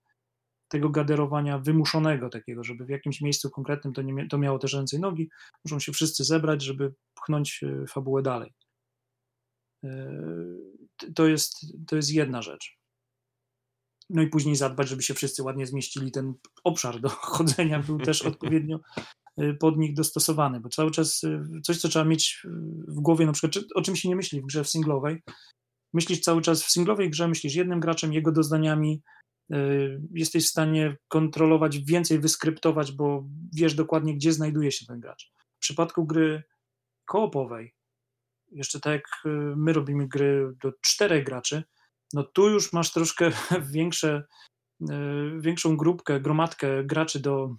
[0.69, 4.97] tego gaderowania wymuszonego takiego, żeby w jakimś miejscu konkretnym to, nie, to miało też ręce
[4.97, 5.29] i nogi,
[5.65, 8.55] muszą się wszyscy zebrać, żeby pchnąć e, fabułę dalej.
[9.85, 10.13] E,
[11.15, 12.79] to jest, to jest jedna rzecz.
[14.11, 16.13] No i później zadbać, żeby się wszyscy ładnie zmieścili.
[16.13, 18.81] Ten obszar do chodzenia był też odpowiednio
[19.37, 21.23] e, pod nich dostosowany, bo cały czas
[21.63, 22.43] coś, co trzeba mieć
[22.89, 25.23] w głowie, na przykład o czym się nie myśli w grze w singlowej.
[25.93, 29.03] Myślisz cały czas w singlowej grze, myślisz jednym graczem, jego doznaniami,
[30.15, 33.25] jesteś w stanie kontrolować, więcej wyskryptować, bo
[33.55, 35.33] wiesz dokładnie, gdzie znajduje się ten gracz.
[35.57, 36.43] W przypadku gry
[37.05, 37.75] koopowej,
[38.51, 41.63] jeszcze tak jak y, my robimy gry do czterech graczy,
[42.13, 43.31] no tu już masz troszkę
[43.73, 44.25] większe,
[44.83, 44.87] y,
[45.41, 47.57] większą grupkę, gromadkę graczy do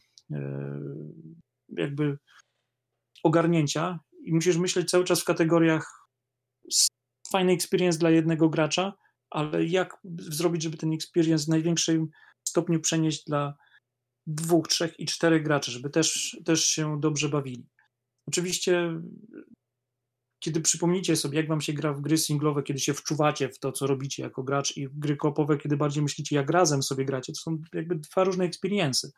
[1.70, 2.18] jakby
[3.24, 6.08] ogarnięcia i musisz myśleć cały czas w kategoriach
[7.32, 8.94] fajny experience dla jednego gracza,
[9.30, 12.10] ale jak zrobić, żeby ten experience w największym
[12.44, 13.58] stopniu przenieść dla,
[14.30, 17.68] dwóch, trzech i czterech graczy, żeby też, też się dobrze bawili.
[18.28, 19.02] Oczywiście,
[20.40, 23.72] kiedy przypomnicie sobie, jak wam się gra w gry singlowe, kiedy się wczuwacie w to,
[23.72, 27.40] co robicie jako gracz i gry kopowe, kiedy bardziej myślicie, jak razem sobie gracie, to
[27.40, 29.12] są jakby dwa różne experience.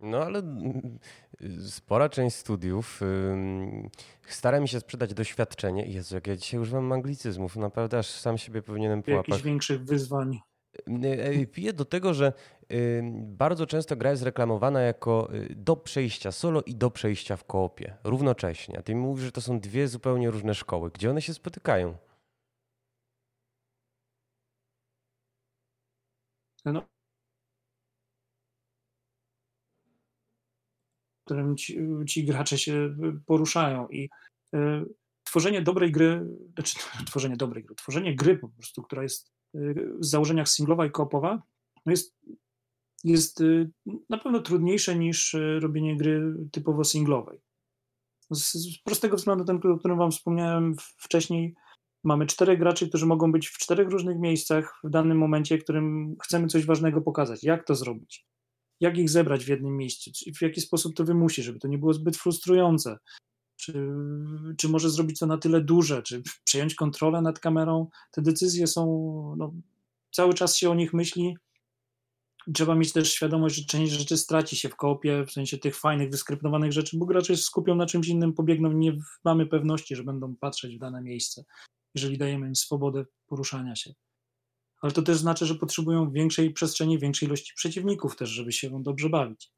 [0.00, 0.98] No ale mm,
[1.66, 3.90] spora część studiów yy,
[4.32, 5.86] stara mi się sprzedać doświadczenie.
[5.86, 9.28] Jezu, jak ja dzisiaj używam anglicyzmów, naprawdę aż sam siebie powinienem połapać.
[9.28, 10.40] Jakichś większych wyzwań.
[11.42, 12.32] Y, piję do tego, że
[13.12, 17.96] bardzo często gra jest reklamowana jako y, do przejścia solo i do przejścia w koopie
[18.04, 18.78] równocześnie.
[18.78, 20.90] A ty mi mówisz, że to są dwie zupełnie różne szkoły.
[20.90, 21.96] Gdzie one się spotykają?
[26.64, 26.86] No,
[31.30, 34.08] którym ci, ci gracze się poruszają i
[34.54, 34.58] y,
[35.24, 36.78] tworzenie dobrej gry, znaczy
[37.10, 41.42] tworzenie dobrej gry, tworzenie gry po prostu, która jest y, w założeniach singlowa i koopowa,
[41.86, 42.16] no jest,
[43.04, 43.70] jest y,
[44.08, 47.38] na pewno trudniejsze niż robienie gry typowo singlowej.
[48.30, 51.54] Z, z prostego względu, ten, o którym wam wspomniałem wcześniej,
[52.04, 56.16] mamy czterech graczy, którzy mogą być w czterech różnych miejscach w danym momencie, w którym
[56.22, 57.44] chcemy coś ważnego pokazać.
[57.44, 58.29] Jak to zrobić?
[58.80, 61.94] Jak ich zebrać w jednym miejscu, w jaki sposób to wymusi, żeby to nie było
[61.94, 62.98] zbyt frustrujące,
[63.56, 63.72] czy,
[64.58, 67.88] czy może zrobić to na tyle duże, czy przejąć kontrolę nad kamerą.
[68.10, 68.84] Te decyzje są,
[69.38, 69.52] no,
[70.12, 71.36] cały czas się o nich myśli.
[72.54, 76.10] Trzeba mieć też świadomość, że część rzeczy straci się w kopie, w sensie tych fajnych,
[76.10, 80.76] wyskryptowanych rzeczy, bo gracze skupią na czymś innym, pobiegną, nie mamy pewności, że będą patrzeć
[80.76, 81.44] w dane miejsce,
[81.94, 83.94] jeżeli dajemy im swobodę poruszania się
[84.80, 89.08] ale to też znaczy, że potrzebują większej przestrzeni, większej ilości przeciwników też, żeby się dobrze
[89.08, 89.52] bawić.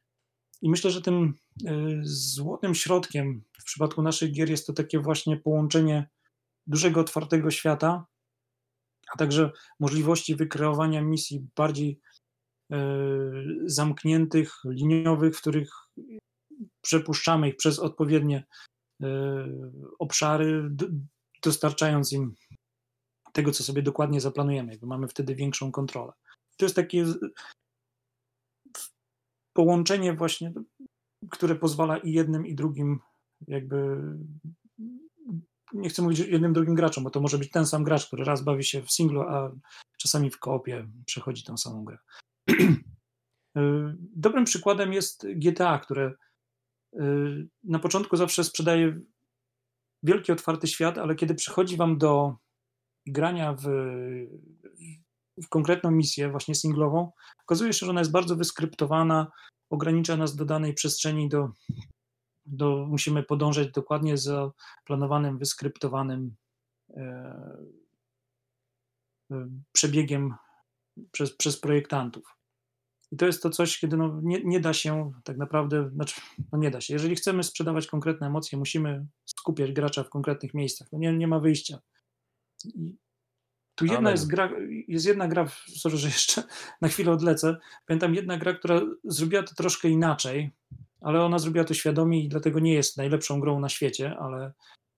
[0.63, 1.35] I myślę, że tym
[1.67, 6.09] e, złotym środkiem w przypadku naszych gier jest to takie właśnie połączenie
[6.67, 8.07] dużego, otwartego świata,
[9.15, 9.51] a także
[9.81, 12.01] możliwości wykreowania misji bardziej
[12.73, 12.79] e,
[13.65, 15.71] zamkniętych, liniowych, w których
[16.81, 18.45] przepuszczamy ich przez odpowiednie
[19.03, 19.09] e,
[19.99, 20.71] obszary,
[21.45, 22.35] dostarczając im
[23.33, 24.73] tego, co sobie dokładnie zaplanujemy.
[24.73, 26.13] Jakby mamy wtedy większą kontrolę.
[26.57, 27.07] To jest takie
[29.53, 30.53] połączenie właśnie,
[31.31, 33.01] które pozwala i jednym, i drugim
[33.49, 33.97] jakby
[35.73, 38.45] nie chcę mówić jednym, drugim graczom, bo to może być ten sam gracz, który raz
[38.45, 39.53] bawi się w singlu, a
[39.97, 41.99] czasami w koopie przechodzi tą samą grę.
[44.17, 46.15] Dobrym przykładem jest GTA, które
[46.95, 49.01] y, na początku zawsze sprzedaje
[50.03, 52.37] wielki, otwarty świat, ale kiedy przychodzi wam do
[53.07, 53.65] grania w,
[55.43, 57.13] w konkretną misję, właśnie singlową,
[57.47, 59.31] okazuje się, że ona jest bardzo wyskryptowana,
[59.71, 61.49] ogranicza nas do danej przestrzeni, do,
[62.47, 64.51] do, musimy podążać dokładnie za
[64.85, 66.35] planowanym, wyskryptowanym
[66.91, 67.03] e,
[69.33, 70.35] e, przebiegiem
[71.13, 72.37] przez, przez projektantów.
[73.13, 76.21] I to jest to coś, kiedy no nie, nie da się tak naprawdę, znaczy,
[76.53, 76.95] no nie da się.
[76.95, 80.89] Jeżeli chcemy sprzedawać konkretne emocje, musimy skupiać gracza w konkretnych miejscach.
[80.93, 81.79] No nie, nie ma wyjścia.
[83.75, 84.51] Tu jedna jest gra,
[84.89, 86.43] jest jedna gra, sorry, że jeszcze
[86.81, 87.57] na chwilę odlecę.
[87.87, 90.51] Pamiętam jedna gra, która zrobiła to troszkę inaczej,
[91.01, 94.53] ale ona zrobiła to świadomie i dlatego nie jest najlepszą grą na świecie, ale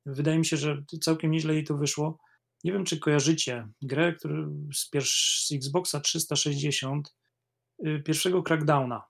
[0.06, 2.18] wydaje mi się, że całkiem nieźle jej to wyszło.
[2.64, 7.14] Nie wiem, czy kojarzycie grę, który z, pierwsz, z Xboxa 360,
[7.86, 9.02] y, pierwszego Crackdowna.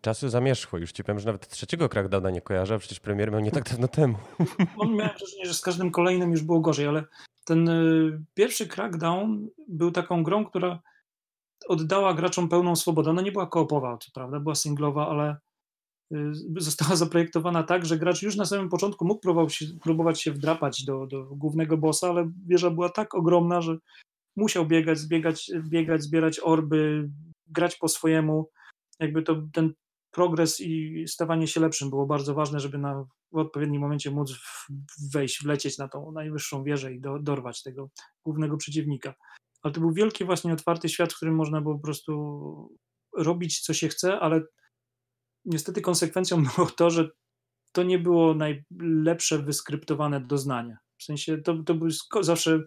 [0.00, 0.80] Czasy zamierzchły.
[0.80, 3.70] Już ci powiem, że nawet trzeciego Crackdowna nie kojarzę, a przecież premier miał nie tak
[3.70, 4.18] dawno temu.
[4.78, 7.04] On miałem wrażenie, że z każdym kolejnym już było gorzej, ale
[7.44, 10.80] ten y, pierwszy Crackdown był taką grą, która
[11.68, 13.10] oddała graczom pełną swobodę.
[13.10, 15.36] Ona nie była koopowa, co prawda, była singlowa, ale
[16.12, 16.16] y,
[16.56, 20.84] została zaprojektowana tak, że gracz już na samym początku mógł próbować się, próbować się wdrapać
[20.84, 23.76] do, do głównego bossa, ale wieża była tak ogromna, że
[24.36, 27.08] musiał biegać, zbiegać, biegać, zbierać orby,
[27.46, 28.50] grać po swojemu
[28.98, 29.74] jakby to ten
[30.10, 34.32] progres i stawanie się lepszym było bardzo ważne, żeby na, w odpowiednim momencie móc
[35.12, 37.90] wejść, wlecieć na tą najwyższą wieżę i do, dorwać tego
[38.24, 39.14] głównego przeciwnika.
[39.62, 42.78] Ale to był wielki właśnie otwarty świat, w którym można było po prostu
[43.16, 44.42] robić co się chce, ale
[45.44, 47.10] niestety konsekwencją było to, że
[47.72, 50.78] to nie było najlepsze wyskryptowane doznanie.
[50.98, 51.88] W sensie to, to był
[52.20, 52.60] zawsze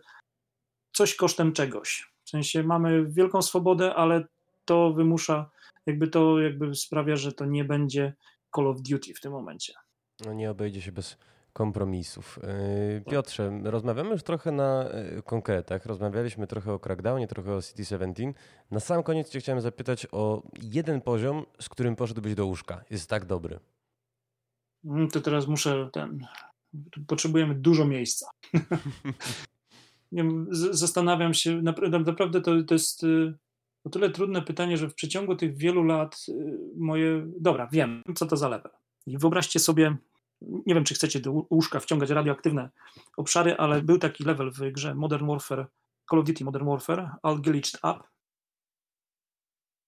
[0.93, 2.13] coś kosztem czegoś.
[2.23, 4.27] W sensie mamy wielką swobodę, ale
[4.65, 5.49] to wymusza
[5.85, 8.13] jakby to jakby sprawia, że to nie będzie
[8.55, 9.73] Call of Duty w tym momencie.
[10.25, 11.17] No nie obejdzie się bez
[11.53, 12.39] kompromisów.
[12.43, 13.13] Yy, tak.
[13.13, 15.85] Piotrze, rozmawiamy już trochę na yy, konkretach.
[15.85, 18.33] Rozmawialiśmy trochę o Crackdownie, trochę o City 17.
[18.71, 22.83] Na sam koniec cię chciałem zapytać o jeden poziom, z którym poszedłbyś do łóżka.
[22.89, 23.59] Jest tak dobry.
[24.85, 26.25] Mm, to teraz muszę ten...
[27.07, 28.29] Potrzebujemy dużo miejsca.
[30.71, 33.33] zastanawiam się, naprawdę to, to jest y,
[33.83, 37.27] o tyle trudne pytanie, że w przeciągu tych wielu lat y, moje.
[37.39, 38.71] Dobra, wiem, co to za level.
[39.05, 39.97] I wyobraźcie sobie,
[40.41, 42.69] nie wiem, czy chcecie do łóżka wciągać radioaktywne
[43.17, 45.67] obszary, ale był taki level w grze Modern Warfare,
[46.09, 47.99] Call of Duty Modern Warfare, All Glitched Up,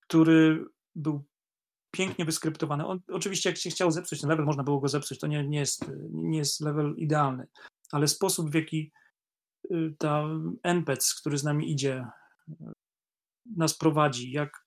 [0.02, 0.66] który
[0.96, 1.24] był
[1.92, 2.88] pięknie wyskryptowany.
[2.88, 5.20] On, oczywiście, jak się chciał zepsuć ten level, można było go zepsuć.
[5.20, 7.48] To nie, nie, jest, nie jest level idealny,
[7.92, 8.92] ale sposób, w jaki
[9.72, 10.24] y, ta
[10.64, 12.06] NPC, który z nami idzie,
[13.46, 14.66] nas prowadzi, jak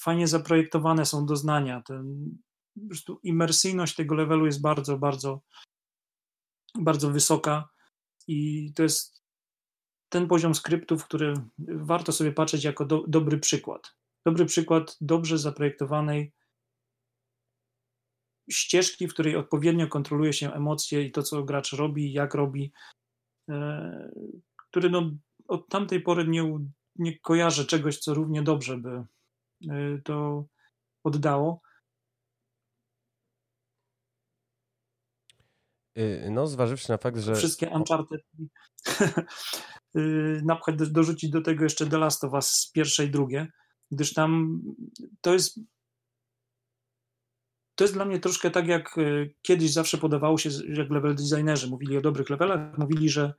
[0.00, 1.82] fajnie zaprojektowane są doznania.
[1.82, 2.36] Ten,
[2.74, 5.40] po prostu imersyjność tego levelu jest bardzo, bardzo,
[6.78, 7.68] bardzo wysoka
[8.26, 9.22] i to jest
[10.08, 13.94] ten poziom skryptów, który warto sobie patrzeć jako do, dobry przykład.
[14.26, 16.32] Dobry przykład dobrze zaprojektowanej
[18.50, 22.72] ścieżki, w której odpowiednio kontroluje się emocje i to, co gracz robi, jak robi,
[23.48, 24.10] e,
[24.56, 25.10] który no,
[25.48, 26.58] od tamtej pory nie,
[26.98, 29.04] nie kojarzę czegoś, co równie dobrze by
[29.70, 30.44] e, to
[31.04, 31.60] oddało.
[35.98, 37.34] Y, no, zważywszy na fakt, że.
[37.34, 38.20] Wszystkie Uncharted.
[39.96, 43.52] Y, napchać, dorzucić do tego jeszcze The Last of Us pierwsze i drugie,
[43.90, 44.62] gdyż tam
[45.20, 45.60] to jest.
[47.74, 51.70] To jest dla mnie troszkę tak, jak y, kiedyś zawsze podawało się, jak level designerzy
[51.70, 53.34] mówili o dobrych levelach, mówili, że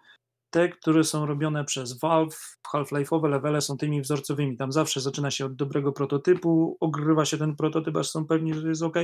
[0.49, 4.57] te, które są robione przez Valve, Half-Life'owe levele są tymi wzorcowymi.
[4.57, 8.69] Tam zawsze zaczyna się od dobrego prototypu, ogrywa się ten prototyp, aż są pewni, że
[8.69, 8.95] jest ok.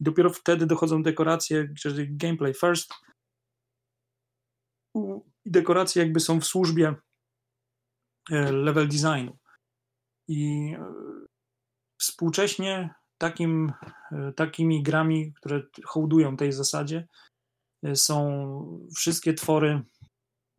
[0.00, 2.92] Dopiero wtedy dochodzą dekoracje, czyli gameplay first.
[5.44, 6.94] I dekoracje jakby są w służbie
[8.30, 9.38] e, level designu.
[10.28, 10.84] I e,
[12.00, 13.72] współcześnie takim,
[14.12, 17.06] e, takimi grami, które hołdują tej zasadzie,
[17.94, 19.82] są wszystkie twory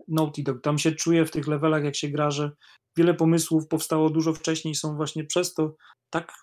[0.08, 0.62] Naughty Dog.
[0.62, 2.52] Tam się czuje w tych levelach, jak się gra, że
[2.98, 5.76] wiele pomysłów powstało dużo wcześniej, są właśnie przez to
[6.10, 6.34] tak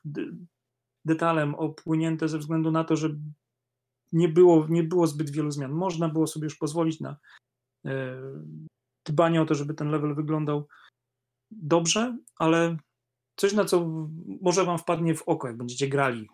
[1.05, 3.17] detalem opłynięte ze względu na to, że
[4.13, 5.73] nie było, nie było zbyt wielu zmian.
[5.73, 7.17] Można było sobie już pozwolić na
[7.87, 8.17] e,
[9.05, 10.69] dbanie o to, żeby ten level wyglądał
[11.51, 12.77] dobrze, ale
[13.37, 14.07] coś, na co
[14.41, 16.29] może wam wpadnie w oko, jak będziecie grali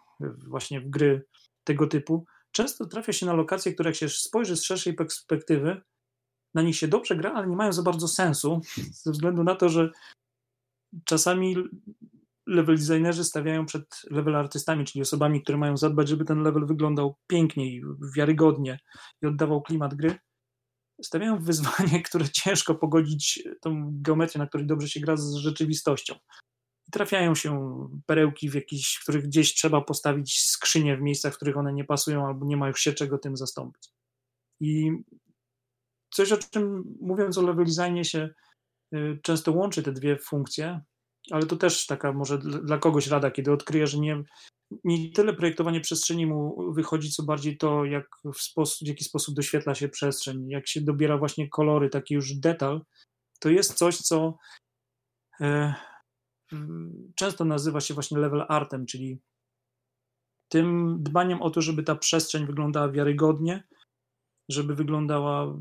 [0.46, 1.26] właśnie w gry
[1.64, 2.24] tego typu.
[2.52, 5.80] Często trafia się na lokacje, które jak się spojrzy z szerszej perspektywy,
[6.54, 8.60] na nich się dobrze gra, ale nie mają za bardzo sensu,
[9.04, 9.90] ze względu na to, że
[11.04, 11.56] czasami
[12.48, 17.14] level designerzy stawiają przed level artystami, czyli osobami, które mają zadbać, żeby ten level wyglądał
[17.26, 17.82] piękniej,
[18.16, 18.78] wiarygodnie
[19.22, 20.18] i oddawał klimat gry.
[21.02, 26.14] Stawiają wyzwanie, które ciężko pogodzić tą geometrię, na której dobrze się gra z rzeczywistością.
[26.88, 31.36] I trafiają się perełki, w, jakichś, w których gdzieś trzeba postawić skrzynie w miejscach, w
[31.36, 33.88] których one nie pasują, albo nie ma już się czego tym zastąpić.
[34.60, 34.92] I
[36.18, 38.28] coś, o czym mówiąc o level designie się
[38.94, 40.80] y, często łączy te dwie funkcje,
[41.30, 44.22] ale to też taka może dla kogoś rada, kiedy odkryje, że nie,
[44.84, 49.34] nie tyle projektowanie przestrzeni mu wychodzi, co bardziej to, jak w, sposób, w jaki sposób
[49.34, 52.80] doświetla się przestrzeń, jak się dobiera właśnie kolory, taki już detal,
[53.40, 54.36] to jest coś, co
[55.40, 55.74] e,
[57.14, 59.20] często nazywa się właśnie level artem, czyli
[60.48, 63.68] tym dbaniem o to, żeby ta przestrzeń wyglądała wiarygodnie,
[64.48, 65.54] żeby wyglądała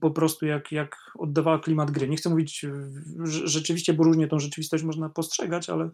[0.00, 2.08] po prostu jak, jak oddawała klimat gry.
[2.08, 2.66] Nie chcę mówić
[3.24, 5.90] rzeczywiście, bo różnie tą rzeczywistość można postrzegać, ale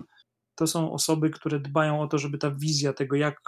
[0.55, 3.41] to są osoby, które dbają o to, żeby ta wizja tego, jak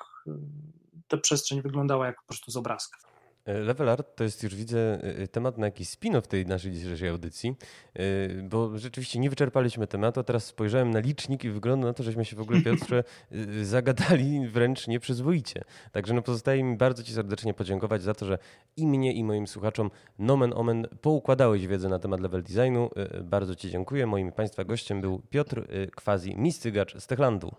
[1.09, 3.12] ta przestrzeń wyglądała, jak po prostu z obrazka.
[3.45, 7.09] E, level Art to jest już widzę e, temat na jakiś spin-off tej naszej dzisiejszej
[7.09, 7.57] audycji,
[7.95, 8.03] e,
[8.43, 12.25] bo rzeczywiście nie wyczerpaliśmy tematu, a teraz spojrzałem na licznik i wygląda na to, żeśmy
[12.25, 13.05] się w ogóle Piotrze
[13.63, 15.65] zagadali wręcz nieprzyzwoicie.
[15.93, 18.39] Także no pozostaje mi bardzo Ci serdecznie podziękować za to, że
[18.77, 22.91] i mnie i moim słuchaczom nomen omen poukładałeś wiedzę na temat level designu.
[23.25, 24.07] Bardzo Ci dziękuję.
[24.07, 25.67] Moim Państwa gościem był Piotr
[25.97, 27.55] Kwazi Mistygacz z Techlandu.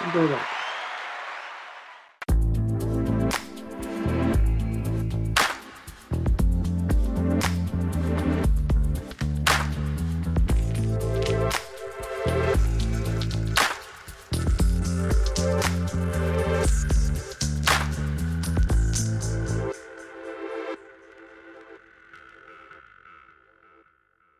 [0.00, 0.63] Dziękuję bardzo.